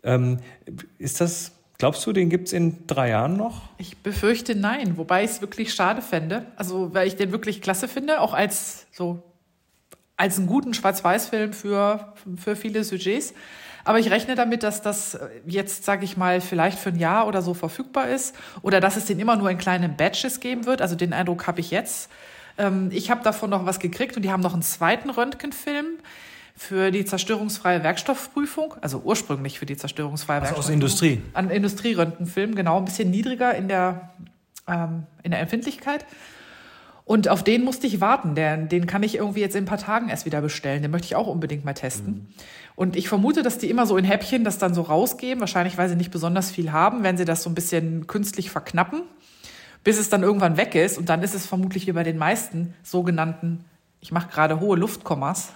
ähm, 0.02 0.38
ist 0.98 1.20
das, 1.20 1.52
glaubst 1.78 2.04
du, 2.04 2.12
den 2.12 2.30
gibt's 2.30 2.52
in 2.52 2.86
drei 2.88 3.10
Jahren 3.10 3.36
noch? 3.36 3.62
Ich 3.78 3.96
befürchte 3.98 4.56
nein, 4.56 4.96
wobei 4.96 5.22
ich 5.22 5.30
es 5.30 5.40
wirklich 5.40 5.72
schade 5.72 6.02
fände. 6.02 6.46
Also, 6.56 6.92
weil 6.94 7.06
ich 7.06 7.14
den 7.14 7.30
wirklich 7.30 7.62
klasse 7.62 7.86
finde, 7.86 8.20
auch 8.20 8.34
als 8.34 8.88
so 8.90 9.22
als 10.16 10.36
einen 10.36 10.48
guten 10.48 10.74
Schwarz-Weiß-Film 10.74 11.52
für, 11.52 12.12
für 12.36 12.56
viele 12.56 12.82
Sujets. 12.82 13.34
Aber 13.84 13.98
ich 13.98 14.10
rechne 14.10 14.34
damit, 14.34 14.62
dass 14.62 14.82
das 14.82 15.18
jetzt, 15.46 15.84
sage 15.84 16.04
ich 16.04 16.16
mal, 16.16 16.40
vielleicht 16.40 16.78
für 16.78 16.90
ein 16.90 16.98
Jahr 16.98 17.26
oder 17.26 17.42
so 17.42 17.54
verfügbar 17.54 18.08
ist 18.08 18.34
oder 18.62 18.80
dass 18.80 18.96
es 18.96 19.06
den 19.06 19.18
immer 19.18 19.36
nur 19.36 19.50
in 19.50 19.58
kleinen 19.58 19.96
Batches 19.96 20.40
geben 20.40 20.66
wird. 20.66 20.82
Also 20.82 20.96
den 20.96 21.12
Eindruck 21.12 21.46
habe 21.46 21.60
ich 21.60 21.70
jetzt. 21.70 22.10
Ähm, 22.58 22.90
ich 22.92 23.10
habe 23.10 23.22
davon 23.22 23.50
noch 23.50 23.66
was 23.66 23.78
gekriegt 23.78 24.16
und 24.16 24.22
die 24.22 24.30
haben 24.30 24.42
noch 24.42 24.52
einen 24.52 24.62
zweiten 24.62 25.10
Röntgenfilm 25.10 25.86
für 26.56 26.90
die 26.90 27.04
zerstörungsfreie 27.04 27.84
Werkstoffprüfung, 27.84 28.74
also 28.80 29.00
ursprünglich 29.04 29.60
für 29.60 29.66
die 29.66 29.76
zerstörungsfreie 29.76 30.40
also 30.40 30.56
Werkstoffprüfung. 30.56 30.82
Aus 30.82 31.00
Industrie. 31.00 31.22
An 31.32 31.50
Industrieröntgenfilm, 31.50 32.56
genau, 32.56 32.78
ein 32.78 32.84
bisschen 32.84 33.10
niedriger 33.10 33.54
in 33.54 33.68
der, 33.68 34.10
ähm, 34.66 35.04
in 35.22 35.30
der 35.30 35.40
Empfindlichkeit. 35.40 36.04
Und 37.08 37.28
auf 37.28 37.42
den 37.42 37.64
musste 37.64 37.86
ich 37.86 38.02
warten. 38.02 38.34
Den, 38.34 38.68
den 38.68 38.86
kann 38.86 39.02
ich 39.02 39.14
irgendwie 39.16 39.40
jetzt 39.40 39.56
in 39.56 39.64
ein 39.64 39.66
paar 39.66 39.78
Tagen 39.78 40.10
erst 40.10 40.26
wieder 40.26 40.42
bestellen. 40.42 40.82
Den 40.82 40.90
möchte 40.90 41.06
ich 41.06 41.16
auch 41.16 41.26
unbedingt 41.26 41.64
mal 41.64 41.72
testen. 41.72 42.12
Mhm. 42.12 42.26
Und 42.76 42.96
ich 42.96 43.08
vermute, 43.08 43.42
dass 43.42 43.56
die 43.56 43.70
immer 43.70 43.86
so 43.86 43.96
in 43.96 44.04
Häppchen 44.04 44.44
das 44.44 44.58
dann 44.58 44.74
so 44.74 44.82
rausgeben. 44.82 45.40
Wahrscheinlich, 45.40 45.78
weil 45.78 45.88
sie 45.88 45.96
nicht 45.96 46.10
besonders 46.10 46.50
viel 46.50 46.70
haben, 46.70 47.04
wenn 47.04 47.16
sie 47.16 47.24
das 47.24 47.42
so 47.42 47.48
ein 47.48 47.54
bisschen 47.54 48.06
künstlich 48.08 48.50
verknappen, 48.50 49.00
bis 49.84 49.98
es 49.98 50.10
dann 50.10 50.22
irgendwann 50.22 50.58
weg 50.58 50.74
ist. 50.74 50.98
Und 50.98 51.08
dann 51.08 51.22
ist 51.22 51.34
es 51.34 51.46
vermutlich 51.46 51.86
wie 51.86 51.92
bei 51.92 52.04
den 52.04 52.18
meisten 52.18 52.74
sogenannten, 52.82 53.64
ich 54.02 54.12
mache 54.12 54.28
gerade 54.28 54.60
hohe 54.60 54.76
Luftkommas, 54.76 55.52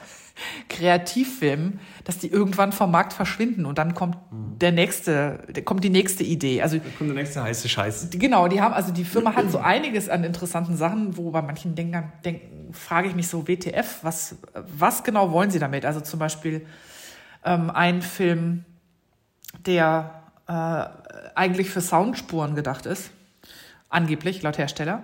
Kreativfilmen, 0.68 1.80
dass 2.04 2.18
die 2.18 2.28
irgendwann 2.28 2.72
vom 2.72 2.90
Markt 2.90 3.12
verschwinden 3.12 3.66
und 3.66 3.78
dann 3.78 3.94
kommt 3.94 4.16
mhm. 4.32 4.58
der 4.58 4.72
nächste, 4.72 5.40
kommt 5.64 5.84
die 5.84 5.90
nächste 5.90 6.24
Idee. 6.24 6.62
Also 6.62 6.78
kommt 6.98 7.10
der 7.10 7.16
nächste 7.16 7.42
heiße 7.42 7.68
Scheiß. 7.68 8.08
Genau, 8.12 8.48
die 8.48 8.60
haben 8.60 8.74
also 8.74 8.92
die 8.92 9.04
Firma 9.04 9.34
hat 9.34 9.50
so 9.50 9.58
einiges 9.58 10.08
an 10.08 10.24
interessanten 10.24 10.76
Sachen, 10.76 11.16
wo 11.16 11.30
bei 11.30 11.42
manchen 11.42 11.74
Denkern 11.74 12.12
denken, 12.24 12.72
frage 12.72 13.08
ich 13.08 13.14
mich 13.14 13.28
so 13.28 13.46
WTF, 13.46 13.98
was 14.02 14.36
was 14.54 15.04
genau 15.04 15.32
wollen 15.32 15.50
sie 15.50 15.58
damit? 15.58 15.84
Also 15.84 16.00
zum 16.00 16.18
Beispiel 16.18 16.66
ähm, 17.44 17.70
ein 17.70 18.02
Film, 18.02 18.64
der 19.66 20.22
äh, 20.48 20.84
eigentlich 21.34 21.70
für 21.70 21.80
Soundspuren 21.80 22.54
gedacht 22.54 22.86
ist, 22.86 23.10
angeblich 23.88 24.42
laut 24.42 24.58
Hersteller 24.58 25.02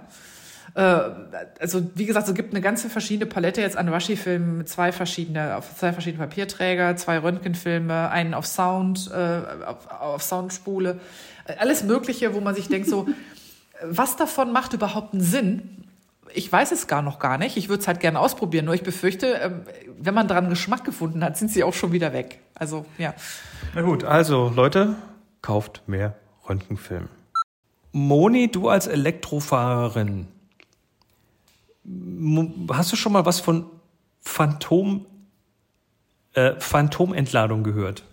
also 0.75 1.91
wie 1.95 2.07
gesagt, 2.07 2.29
es 2.29 2.35
gibt 2.35 2.53
eine 2.53 2.61
ganze 2.61 2.91
verschiedene 2.91 3.27
Palette 3.27 3.61
jetzt 3.61 3.77
an 3.77 3.91
Washi-Filmen, 3.91 4.67
zwei 4.67 4.93
verschiedene, 4.93 5.57
auf 5.57 5.75
zwei 5.77 5.93
verschiedene 5.93 6.27
Papierträger, 6.27 6.97
zwei 6.97 7.19
Röntgenfilme, 7.19 8.11
einen 8.11 8.35
auf 8.35 8.47
Sound, 8.47 9.11
äh, 9.13 9.65
auf, 9.65 9.91
auf 9.91 10.23
Soundspule, 10.23 11.01
alles 11.59 11.85
Mögliche, 11.85 12.35
wo 12.35 12.41
man 12.41 12.55
sich 12.55 12.69
denkt 12.69 12.89
so, 12.89 13.07
was 13.83 14.17
davon 14.17 14.53
macht 14.53 14.73
überhaupt 14.73 15.15
einen 15.15 15.23
Sinn? 15.23 15.85
Ich 16.35 16.53
weiß 16.53 16.73
es 16.73 16.87
gar 16.87 17.01
noch 17.01 17.19
gar 17.19 17.39
nicht. 17.39 17.57
Ich 17.57 17.71
würde 17.71 17.81
es 17.81 17.89
halt 17.89 18.01
gerne 18.01 18.21
ausprobieren. 18.21 18.67
Nur 18.67 18.75
ich 18.75 18.83
befürchte, 18.83 19.27
ähm, 19.43 19.63
wenn 19.99 20.15
man 20.15 20.29
dran 20.29 20.51
Geschmack 20.51 20.85
gefunden 20.85 21.25
hat, 21.25 21.39
sind 21.39 21.51
sie 21.51 21.65
auch 21.65 21.73
schon 21.73 21.93
wieder 21.93 22.13
weg. 22.13 22.41
Also, 22.55 22.85
ja. 22.99 23.15
Na 23.75 23.83
gut, 23.83 24.05
also 24.05 24.53
Leute, 24.55 24.97
kauft 25.41 25.83
mehr 25.87 26.17
Röntgenfilm. 26.49 27.09
Moni, 27.93 28.51
du 28.51 28.69
als 28.69 28.87
Elektrofahrerin, 28.87 30.29
hast 32.73 32.93
du 32.93 32.97
schon 32.97 33.13
mal 33.13 33.25
was 33.25 33.41
von 33.41 33.67
Phantom, 34.21 35.07
äh, 36.35 36.55
Phantomentladung 36.59 37.63
gehört? 37.65 38.05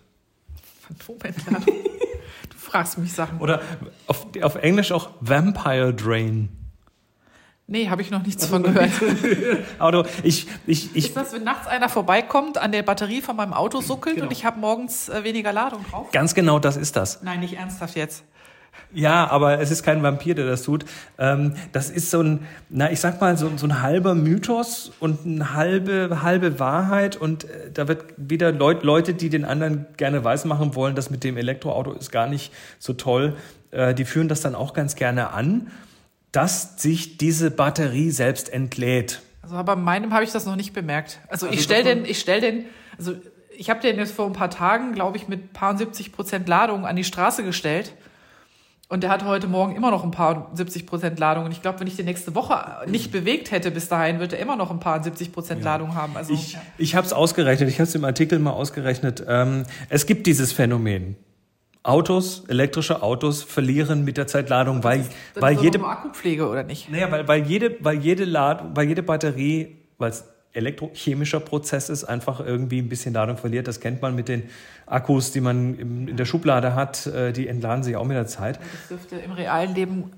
Phantomentladung? 0.81 1.65
du 2.49 2.57
fragst 2.57 2.97
mich 2.97 3.13
Sachen. 3.13 3.39
Oder 3.39 3.61
auf, 4.07 4.27
auf 4.41 4.55
Englisch 4.55 4.91
auch 4.91 5.09
Vampire 5.19 5.93
Drain. 5.93 6.49
Nee, 7.67 7.89
habe 7.89 8.03
ich 8.03 8.11
noch 8.11 8.21
nichts 8.21 8.45
von 8.45 8.61
gehört. 8.61 8.91
Auto, 9.79 10.03
ich, 10.21 10.47
ich, 10.67 10.95
ich, 10.95 11.07
ist 11.07 11.17
das, 11.17 11.33
wenn 11.33 11.43
nachts 11.43 11.65
einer 11.65 11.89
vorbeikommt, 11.89 12.59
an 12.59 12.71
der 12.71 12.83
Batterie 12.83 13.21
von 13.21 13.35
meinem 13.35 13.53
Auto 13.53 13.81
suckelt 13.81 14.15
genau. 14.15 14.27
und 14.27 14.31
ich 14.31 14.45
habe 14.45 14.59
morgens 14.59 15.09
äh, 15.09 15.23
weniger 15.23 15.51
Ladung 15.51 15.83
drauf? 15.89 16.11
Ganz 16.11 16.35
genau, 16.35 16.59
das 16.59 16.77
ist 16.77 16.95
das. 16.95 17.23
Nein, 17.23 17.39
nicht 17.39 17.57
ernsthaft 17.57 17.95
jetzt. 17.95 18.23
Ja, 18.93 19.29
aber 19.29 19.59
es 19.59 19.71
ist 19.71 19.83
kein 19.83 20.03
Vampir, 20.03 20.35
der 20.35 20.45
das 20.45 20.63
tut. 20.63 20.85
Ähm, 21.17 21.53
das 21.71 21.89
ist 21.89 22.11
so 22.11 22.21
ein, 22.21 22.47
na, 22.69 22.91
ich 22.91 22.99
sag 22.99 23.19
mal, 23.19 23.37
so, 23.37 23.51
so 23.55 23.67
ein 23.67 23.81
halber 23.81 24.15
Mythos 24.15 24.91
und 24.99 25.25
eine 25.25 25.53
halbe, 25.53 26.21
halbe 26.21 26.59
Wahrheit. 26.59 27.17
Und 27.17 27.43
äh, 27.45 27.71
da 27.73 27.87
wird 27.87 28.05
wieder 28.17 28.51
Leut, 28.51 28.83
Leute, 28.83 29.13
die 29.13 29.29
den 29.29 29.45
anderen 29.45 29.85
gerne 29.97 30.23
weismachen 30.23 30.75
wollen, 30.75 30.95
das 30.95 31.09
mit 31.09 31.23
dem 31.23 31.37
Elektroauto 31.37 31.91
ist 31.91 32.11
gar 32.11 32.27
nicht 32.27 32.53
so 32.79 32.93
toll, 32.93 33.35
äh, 33.71 33.93
die 33.93 34.05
führen 34.05 34.27
das 34.27 34.41
dann 34.41 34.55
auch 34.55 34.73
ganz 34.73 34.95
gerne 34.95 35.31
an 35.31 35.71
dass 36.35 36.81
sich 36.81 37.17
diese 37.17 37.49
Batterie 37.49 38.11
selbst 38.11 38.51
entlädt. 38.51 39.21
Also 39.41 39.61
bei 39.63 39.75
meinem 39.75 40.13
habe 40.13 40.23
ich 40.23 40.31
das 40.31 40.45
noch 40.45 40.57
nicht 40.57 40.73
bemerkt. 40.73 41.19
Also, 41.29 41.45
also 41.45 41.57
ich 41.57 41.63
stelle 41.63 41.83
den, 41.83 42.05
ich 42.05 42.19
stelle 42.19 42.41
den, 42.41 42.65
also 42.97 43.15
ich 43.55 43.69
habe 43.69 43.79
den 43.79 43.97
jetzt 43.97 44.13
vor 44.13 44.25
ein 44.25 44.33
paar 44.33 44.49
Tagen, 44.49 44.93
glaube 44.93 45.15
ich, 45.17 45.29
mit 45.29 45.53
paar 45.53 45.77
70 45.77 46.11
Prozent 46.11 46.49
Ladung 46.49 46.85
an 46.85 46.97
die 46.97 47.05
Straße 47.05 47.43
gestellt. 47.43 47.93
Und 48.87 49.01
der 49.01 49.09
hat 49.09 49.25
heute 49.25 49.47
Morgen 49.47 49.75
immer 49.75 49.89
noch 49.89 50.03
ein 50.03 50.11
paar 50.11 50.51
70 50.53 50.85
Prozent 50.85 51.17
Ladung. 51.17 51.45
Und 51.45 51.51
ich 51.51 51.63
glaube, 51.63 51.79
wenn 51.79 51.87
ich 51.87 51.95
die 51.95 52.03
nächste 52.03 52.35
Woche 52.35 52.85
nicht 52.87 53.11
bewegt 53.11 53.49
hätte 53.49 53.71
bis 53.71 53.87
dahin, 53.89 54.19
wird 54.19 54.33
er 54.33 54.39
immer 54.39 54.55
noch 54.55 54.69
ein 54.69 54.79
paar 54.79 55.03
70 55.03 55.31
Prozent 55.31 55.63
ja. 55.63 55.71
Ladung 55.71 55.95
haben. 55.95 56.15
Also, 56.15 56.33
ich 56.33 56.53
ja. 56.53 56.61
ich 56.77 56.95
habe 56.95 57.05
es 57.05 57.11
ausgerechnet, 57.11 57.67
ich 57.69 57.75
habe 57.75 57.87
es 57.87 57.95
im 57.95 58.05
Artikel 58.05 58.37
mal 58.37 58.51
ausgerechnet. 58.51 59.25
Ähm, 59.27 59.63
es 59.89 60.05
gibt 60.05 60.27
dieses 60.27 60.51
Phänomen. 60.51 61.15
Autos, 61.81 62.43
elektrische 62.47 63.01
Autos 63.03 63.43
verlieren 63.43 64.05
mit 64.05 64.17
der 64.17 64.27
Zeit 64.27 64.49
Ladung, 64.49 64.83
weil, 64.83 64.99
das 64.99 65.07
ist, 65.07 65.15
das 65.35 65.41
weil 65.41 65.59
jede 65.59 65.83
Akkupflege 65.83 66.47
oder 66.47 66.63
nicht? 66.63 66.89
Naja, 66.91 67.11
weil, 67.11 67.27
weil 67.27 67.43
jede, 67.43 67.77
weil 67.79 67.97
jede 67.97 68.25
Ladung, 68.25 68.71
weil 68.75 68.87
jede 68.87 69.03
Batterie, 69.03 69.77
weil 69.97 70.09
es 70.09 70.25
elektrochemischer 70.55 71.39
Prozess 71.39 71.89
ist, 71.89 72.03
einfach 72.03 72.39
irgendwie 72.39 72.79
ein 72.79 72.89
bisschen 72.89 73.13
Ladung 73.13 73.37
verliert. 73.37 73.67
Das 73.67 73.79
kennt 73.79 74.01
man 74.01 74.15
mit 74.15 74.27
den 74.27 74.43
Akkus, 74.85 75.31
die 75.31 75.41
man 75.41 75.77
in 75.77 76.17
der 76.17 76.25
Schublade 76.25 76.75
hat, 76.75 77.07
äh, 77.07 77.33
die 77.33 77.47
entladen 77.47 77.83
sich 77.83 77.95
auch 77.95 78.05
mit 78.05 78.17
der 78.17 78.27
Zeit. 78.27 78.59
Das 78.59 78.87
dürfte 78.89 79.15
im 79.17 79.31
realen 79.31 79.75
Leben 79.75 80.11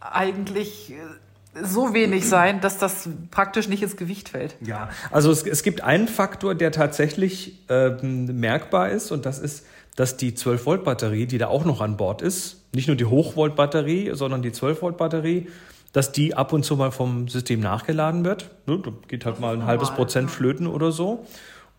eigentlich 0.00 0.92
äh, 0.92 1.64
so 1.64 1.94
wenig 1.94 2.28
sein, 2.28 2.60
dass 2.60 2.78
das 2.78 3.08
praktisch 3.30 3.68
nicht 3.68 3.82
ins 3.82 3.96
Gewicht 3.96 4.28
fällt. 4.28 4.56
Ja, 4.60 4.90
also 5.10 5.30
es, 5.30 5.42
es 5.42 5.62
gibt 5.62 5.82
einen 5.82 6.08
Faktor, 6.08 6.54
der 6.54 6.72
tatsächlich 6.72 7.58
äh, 7.68 7.90
merkbar 8.02 8.90
ist 8.90 9.10
und 9.10 9.26
das 9.26 9.38
ist 9.38 9.64
dass 9.96 10.16
die 10.16 10.32
12-Volt-Batterie, 10.32 11.26
die 11.26 11.36
da 11.36 11.48
auch 11.48 11.64
noch 11.64 11.80
an 11.80 11.96
Bord 11.96 12.22
ist, 12.22 12.56
nicht 12.72 12.86
nur 12.86 12.96
die 12.96 13.04
Hochvolt-Batterie, 13.04 14.12
sondern 14.14 14.40
die 14.40 14.50
12-Volt-Batterie, 14.50 15.48
dass 15.92 16.12
die 16.12 16.34
ab 16.34 16.52
und 16.52 16.64
zu 16.64 16.76
mal 16.76 16.92
vom 16.92 17.28
System 17.28 17.60
nachgeladen 17.60 18.24
wird. 18.24 18.50
Da 18.66 18.76
geht 19.08 19.24
halt 19.24 19.40
mal 19.40 19.54
ein 19.54 19.66
halbes 19.66 19.90
Prozent 19.90 20.30
flöten 20.30 20.66
oder 20.66 20.92
so. 20.92 21.26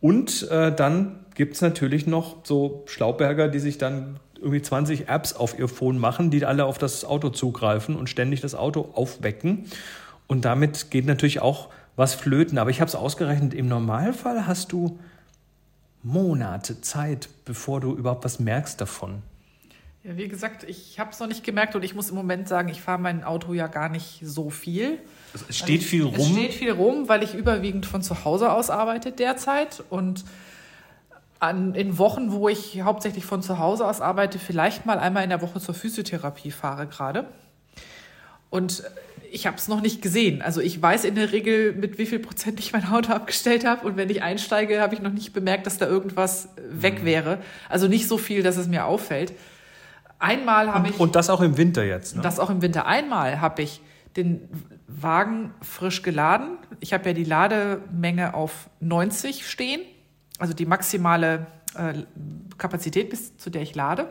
Und 0.02 0.50
äh, 0.50 0.76
dann 0.76 1.19
gibt 1.36 1.56
es 1.56 1.62
natürlich 1.62 2.08
noch 2.08 2.38
so 2.43 2.84
Schlauberger, 2.88 3.47
die 3.47 3.60
sich 3.60 3.78
dann 3.78 4.19
irgendwie 4.36 4.62
20 4.62 5.08
Apps 5.08 5.34
auf 5.34 5.58
ihr 5.58 5.67
Phone 5.67 6.00
machen, 6.00 6.32
die 6.32 6.43
alle 6.45 6.65
auf 6.65 6.78
das 6.78 7.06
Auto 7.06 7.30
zugreifen 7.30 7.95
und 7.95 8.10
ständig 8.10 8.41
das 8.41 8.56
Auto 8.56 8.89
aufwecken. 8.93 9.65
Und 10.28 10.45
damit 10.45 10.91
geht 10.91 11.06
natürlich 11.06 11.41
auch 11.41 11.69
was 11.95 12.15
flöten. 12.15 12.58
Aber 12.58 12.69
ich 12.69 12.82
habe 12.82 12.89
es 12.89 12.95
ausgerechnet, 12.95 13.54
im 13.54 13.67
Normalfall 13.67 14.47
hast 14.47 14.71
du 14.71 15.00
Monate 16.04 16.82
Zeit, 16.82 17.30
bevor 17.45 17.80
du 17.80 17.93
überhaupt 17.93 18.26
was 18.26 18.39
merkst 18.39 18.82
davon. 18.82 19.21
Ja, 20.04 20.18
wie 20.18 20.28
gesagt, 20.28 20.64
ich 20.64 21.00
habe 21.00 21.12
es 21.12 21.20
noch 21.20 21.28
nicht 21.28 21.44
gemerkt 21.44 21.76
und 21.76 21.84
ich 21.84 21.94
muss 21.94 22.10
im 22.10 22.16
Moment 22.16 22.48
sagen, 22.48 22.70
ich 22.70 22.82
fahre 22.82 23.00
mein 23.00 23.24
Auto 23.24 23.54
ja 23.54 23.68
gar 23.68 23.88
nicht 23.88 24.22
so 24.24 24.50
viel. 24.50 24.98
Also 25.34 25.46
es 25.48 25.58
steht 25.58 25.84
viel 25.84 26.04
rum. 26.04 26.16
Es 26.16 26.28
steht 26.28 26.54
viel 26.54 26.72
rum, 26.72 27.08
weil 27.08 27.22
ich 27.22 27.36
überwiegend 27.36 27.86
von 27.86 28.02
zu 28.02 28.26
Hause 28.26 28.52
aus 28.52 28.72
arbeite 28.72 29.12
derzeit 29.12 29.84
und 29.90 30.26
an, 31.40 31.76
in 31.76 32.00
Wochen, 32.00 32.32
wo 32.32 32.50
ich 32.50 32.82
hauptsächlich 32.82 33.26
von 33.26 33.44
zu 33.44 33.60
Hause 33.60 33.86
aus 33.86 34.02
arbeite, 34.02 34.40
vielleicht 34.40 34.86
mal 34.86 34.98
einmal 34.98 35.24
in 35.24 35.30
der 35.30 35.42
Woche 35.42 35.60
zur 35.60 35.76
Physiotherapie 35.76 36.52
fahre 36.52 36.88
gerade. 36.88 37.26
Und 38.50 38.84
ich 39.32 39.48
habe 39.48 39.58
es 39.58 39.68
noch 39.68 39.82
nicht 39.82 40.02
gesehen. 40.02 40.42
Also 40.42 40.62
ich 40.62 40.80
weiß 40.82 41.06
in 41.06 41.16
der 41.16 41.32
Regel, 41.32 41.74
mit 41.74 41.98
wie 41.98 42.06
viel 42.06 42.20
Prozent 42.20 42.60
ich 42.60 42.74
mein 42.74 42.86
Auto 42.92 43.14
abgestellt 43.14 43.66
habe. 43.66 43.88
Und 43.88 43.98
wenn 43.98 44.10
ich 44.10 44.22
einsteige, 44.22 44.82
habe 44.82 44.94
ich 44.94 45.02
noch 45.02 45.14
nicht 45.14 45.32
bemerkt, 45.32 45.66
dass 45.66 45.78
da 45.78 45.88
irgendwas 45.88 46.50
weg 46.58 47.02
mhm. 47.02 47.06
wäre. 47.06 47.38
Also 47.70 47.88
nicht 47.88 48.08
so 48.08 48.18
viel, 48.18 48.44
dass 48.44 48.58
es 48.58 48.68
mir 48.68 48.86
auffällt. 48.86 49.34
Einmal 50.22 50.74
habe 50.74 50.90
ich. 50.90 51.00
Und 51.00 51.16
das 51.16 51.30
auch 51.30 51.42
im 51.42 51.58
Winter 51.58 51.84
jetzt, 51.84 52.16
ne? 52.16 52.22
Das 52.22 52.40
auch 52.40 52.50
im 52.50 52.62
Winter. 52.62 52.86
Einmal 52.86 53.42
habe 53.42 53.62
ich 53.62 53.82
den 54.16 54.48
Wagen 54.88 55.54
frisch 55.62 56.04
geladen. 56.04 56.58
Ich 56.80 56.94
habe 56.94 57.10
ja 57.10 57.14
die 57.14 57.24
Lademenge 57.24 58.34
auf 58.34 58.70
90 58.80 59.48
stehen. 59.50 59.82
Also 60.38 60.54
die 60.54 60.66
maximale 60.66 61.48
äh, 61.76 61.94
Kapazität, 62.58 63.10
bis 63.10 63.38
zu 63.38 63.50
der 63.50 63.62
ich 63.62 63.76
lade. 63.76 64.08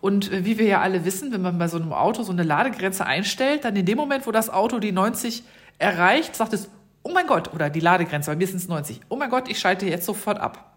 Und 0.00 0.32
äh, 0.32 0.44
wie 0.44 0.58
wir 0.58 0.66
ja 0.66 0.80
alle 0.80 1.04
wissen, 1.04 1.32
wenn 1.32 1.42
man 1.42 1.58
bei 1.58 1.68
so 1.68 1.76
einem 1.76 1.92
Auto 1.92 2.22
so 2.22 2.32
eine 2.32 2.42
Ladegrenze 2.42 3.06
einstellt, 3.06 3.64
dann 3.64 3.76
in 3.76 3.86
dem 3.86 3.98
Moment, 3.98 4.26
wo 4.26 4.32
das 4.32 4.50
Auto 4.50 4.78
die 4.78 4.92
90 4.92 5.42
erreicht, 5.78 6.36
sagt 6.36 6.52
es, 6.52 6.70
oh 7.02 7.10
mein 7.12 7.26
Gott, 7.26 7.52
oder 7.54 7.70
die 7.70 7.80
Ladegrenze, 7.80 8.30
bei 8.30 8.36
mir 8.36 8.46
sind 8.46 8.56
es 8.56 8.68
90, 8.68 9.00
oh 9.08 9.16
mein 9.16 9.30
Gott, 9.30 9.48
ich 9.48 9.58
schalte 9.58 9.86
jetzt 9.86 10.06
sofort 10.06 10.38
ab. 10.38 10.75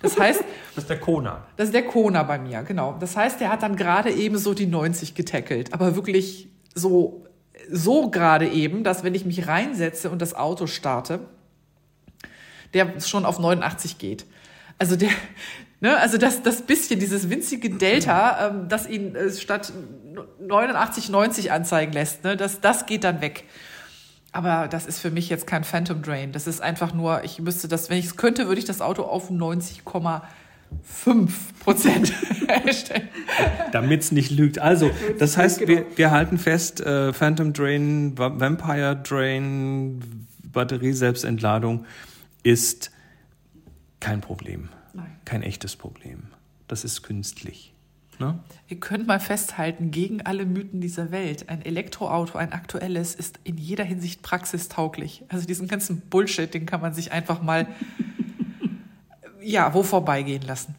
Das 0.00 0.18
heißt. 0.18 0.44
das 0.74 0.84
ist 0.84 0.90
der 0.90 1.00
Kona. 1.00 1.46
Das 1.56 1.66
ist 1.66 1.74
der 1.74 1.84
Kona 1.84 2.22
bei 2.22 2.38
mir, 2.38 2.62
genau. 2.62 2.96
Das 2.98 3.16
heißt, 3.16 3.40
der 3.40 3.50
hat 3.50 3.62
dann 3.62 3.76
gerade 3.76 4.10
eben 4.10 4.38
so 4.38 4.54
die 4.54 4.66
90 4.66 5.14
getackelt, 5.14 5.72
aber 5.72 5.96
wirklich 5.96 6.48
so, 6.74 7.24
so 7.70 8.10
gerade 8.10 8.48
eben, 8.48 8.84
dass 8.84 9.02
wenn 9.02 9.14
ich 9.14 9.24
mich 9.24 9.48
reinsetze 9.48 10.10
und 10.10 10.22
das 10.22 10.34
Auto 10.34 10.66
starte, 10.66 11.20
der 12.74 13.00
schon 13.00 13.24
auf 13.24 13.38
89 13.38 13.98
geht. 13.98 14.26
Also 14.78 14.94
der, 14.94 15.10
Ne, 15.80 15.96
also 15.96 16.18
das, 16.18 16.42
das 16.42 16.62
bisschen, 16.62 16.98
dieses 16.98 17.30
winzige 17.30 17.70
Delta, 17.70 18.48
ähm, 18.48 18.68
das 18.68 18.88
ihn 18.88 19.14
äh, 19.14 19.30
statt 19.30 19.72
89, 20.40 21.08
90 21.08 21.52
anzeigen 21.52 21.92
lässt, 21.92 22.24
ne, 22.24 22.36
das, 22.36 22.60
das 22.60 22.86
geht 22.86 23.04
dann 23.04 23.20
weg. 23.20 23.44
Aber 24.38 24.68
das 24.68 24.86
ist 24.86 25.00
für 25.00 25.10
mich 25.10 25.28
jetzt 25.30 25.48
kein 25.48 25.64
Phantom 25.64 26.00
Drain. 26.00 26.30
Das 26.30 26.46
ist 26.46 26.60
einfach 26.60 26.94
nur, 26.94 27.24
ich 27.24 27.40
müsste 27.40 27.66
das, 27.66 27.90
wenn 27.90 27.98
ich 27.98 28.04
es 28.04 28.16
könnte, 28.16 28.46
würde 28.46 28.60
ich 28.60 28.64
das 28.64 28.80
Auto 28.80 29.02
auf 29.02 29.32
90,5 29.32 30.22
Prozent 31.58 32.12
stellen. 32.70 33.08
Damit 33.72 34.02
es 34.02 34.12
nicht 34.12 34.30
lügt. 34.30 34.60
Also, 34.60 34.92
das 35.18 35.36
heißt, 35.36 35.66
wir, 35.66 35.86
wir 35.96 36.12
halten 36.12 36.38
fest, 36.38 36.80
äh, 36.80 37.12
Phantom 37.12 37.52
Drain, 37.52 38.16
Vampire 38.16 38.94
Drain, 39.02 40.28
Batterie-Selbstentladung 40.44 41.84
ist 42.44 42.92
kein 43.98 44.20
Problem. 44.20 44.68
Nein. 44.92 45.16
Kein 45.24 45.42
echtes 45.42 45.74
Problem. 45.74 46.28
Das 46.68 46.84
ist 46.84 47.02
künstlich. 47.02 47.67
Ne? 48.18 48.38
Ihr 48.68 48.80
könnt 48.80 49.06
mal 49.06 49.20
festhalten, 49.20 49.90
gegen 49.90 50.22
alle 50.22 50.44
Mythen 50.44 50.80
dieser 50.80 51.10
Welt, 51.10 51.48
ein 51.48 51.64
Elektroauto, 51.64 52.36
ein 52.36 52.52
aktuelles, 52.52 53.14
ist 53.14 53.38
in 53.44 53.56
jeder 53.56 53.84
Hinsicht 53.84 54.22
praxistauglich. 54.22 55.24
Also 55.28 55.46
diesen 55.46 55.68
ganzen 55.68 56.00
Bullshit, 56.00 56.52
den 56.52 56.66
kann 56.66 56.80
man 56.80 56.94
sich 56.94 57.12
einfach 57.12 57.42
mal, 57.42 57.66
ja, 59.40 59.72
wo 59.72 59.82
vorbeigehen 59.82 60.42
lassen. 60.42 60.74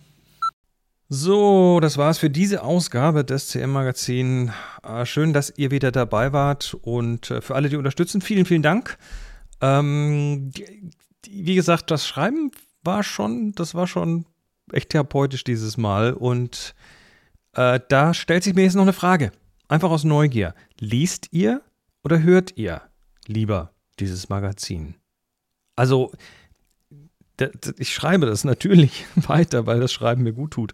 So, 1.12 1.80
das 1.80 1.98
war's 1.98 2.20
für 2.20 2.30
diese 2.30 2.62
Ausgabe 2.62 3.26
des 3.26 3.48
CM 3.48 3.72
Magazin. 3.72 4.52
Ah, 4.84 5.06
schön, 5.06 5.34
dass 5.34 5.52
ihr 5.58 5.72
wieder 5.72 5.92
dabei 5.92 6.34
wart 6.34 6.78
und 6.82 7.32
äh, 7.32 7.42
für 7.42 7.56
alle, 7.56 7.70
die 7.70 7.78
unterstützen, 7.78 8.22
vielen, 8.22 8.46
vielen 8.46 8.62
Dank. 8.62 8.98
Ähm, 9.60 10.52
wie 11.28 11.56
gesagt, 11.56 11.90
das 11.90 12.08
Schreiben 12.08 12.52
war 12.84 13.04
schon, 13.04 13.54
das 13.54 13.74
war 13.74 13.88
schon 13.88 14.26
echt 14.72 14.90
therapeutisch 14.90 15.44
dieses 15.44 15.78
Mal. 15.78 16.14
Und 16.14 16.76
äh, 17.54 17.80
da 17.90 18.14
stellt 18.14 18.44
sich 18.44 18.54
mir 18.54 18.64
jetzt 18.64 18.76
noch 18.76 18.84
eine 18.84 18.94
Frage. 18.94 19.32
Einfach 19.68 19.92
aus 19.92 20.04
Neugier. 20.04 20.54
Liest 20.80 21.28
ihr 21.32 21.62
oder 22.04 22.22
hört 22.22 22.58
ihr 22.58 22.82
lieber 23.28 23.72
dieses 24.00 24.30
Magazin? 24.30 24.96
Also, 25.76 26.12
ich 27.78 27.94
schreibe 27.94 28.26
das 28.26 28.44
natürlich 28.46 29.06
weiter, 29.16 29.66
weil 29.66 29.80
das 29.80 29.94
Schreiben 29.94 30.24
mir 30.24 30.34
gut 30.34 30.52
tut 30.52 30.74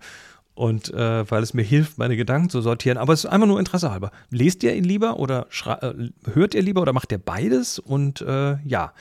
und 0.55 0.93
äh, 0.93 1.29
weil 1.29 1.43
es 1.43 1.53
mir 1.53 1.63
hilft, 1.63 1.97
meine 1.97 2.15
Gedanken 2.15 2.49
zu 2.49 2.61
sortieren. 2.61 2.97
Aber 2.97 3.13
es 3.13 3.25
ist 3.25 3.29
einfach 3.29 3.47
nur 3.47 3.59
Interesse 3.59 3.91
halber. 3.91 4.11
Lest 4.29 4.63
ihr 4.63 4.73
ihn 4.73 4.85
lieber 4.85 5.19
oder 5.19 5.47
äh, 5.65 5.93
hört 6.33 6.55
ihr 6.55 6.61
lieber 6.61 6.81
oder 6.81 6.93
macht 6.93 7.11
ihr 7.11 7.17
beides? 7.17 7.77
Und 7.77 8.21
äh, 8.21 8.57
ja, 8.63 8.93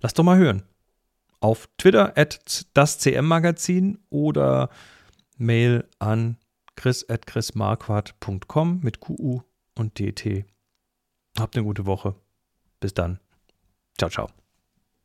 lasst 0.00 0.18
doch 0.18 0.24
mal 0.24 0.38
hören. 0.38 0.62
Auf 1.40 1.68
Twitter 1.78 2.16
at 2.16 2.66
das 2.74 2.98
CM 2.98 3.26
Magazin 3.26 3.98
oder 4.08 4.70
Mail 5.36 5.88
an 5.98 6.36
chris 6.76 7.04
at 7.08 7.26
chrismarquardt.com 7.26 8.80
mit 8.82 9.00
QU 9.00 9.40
und 9.76 9.98
DT. 9.98 10.44
Habt 11.38 11.56
eine 11.56 11.64
gute 11.64 11.86
Woche. 11.86 12.14
Bis 12.80 12.94
dann. 12.94 13.20
Ciao, 13.98 14.10
ciao. 14.10 14.28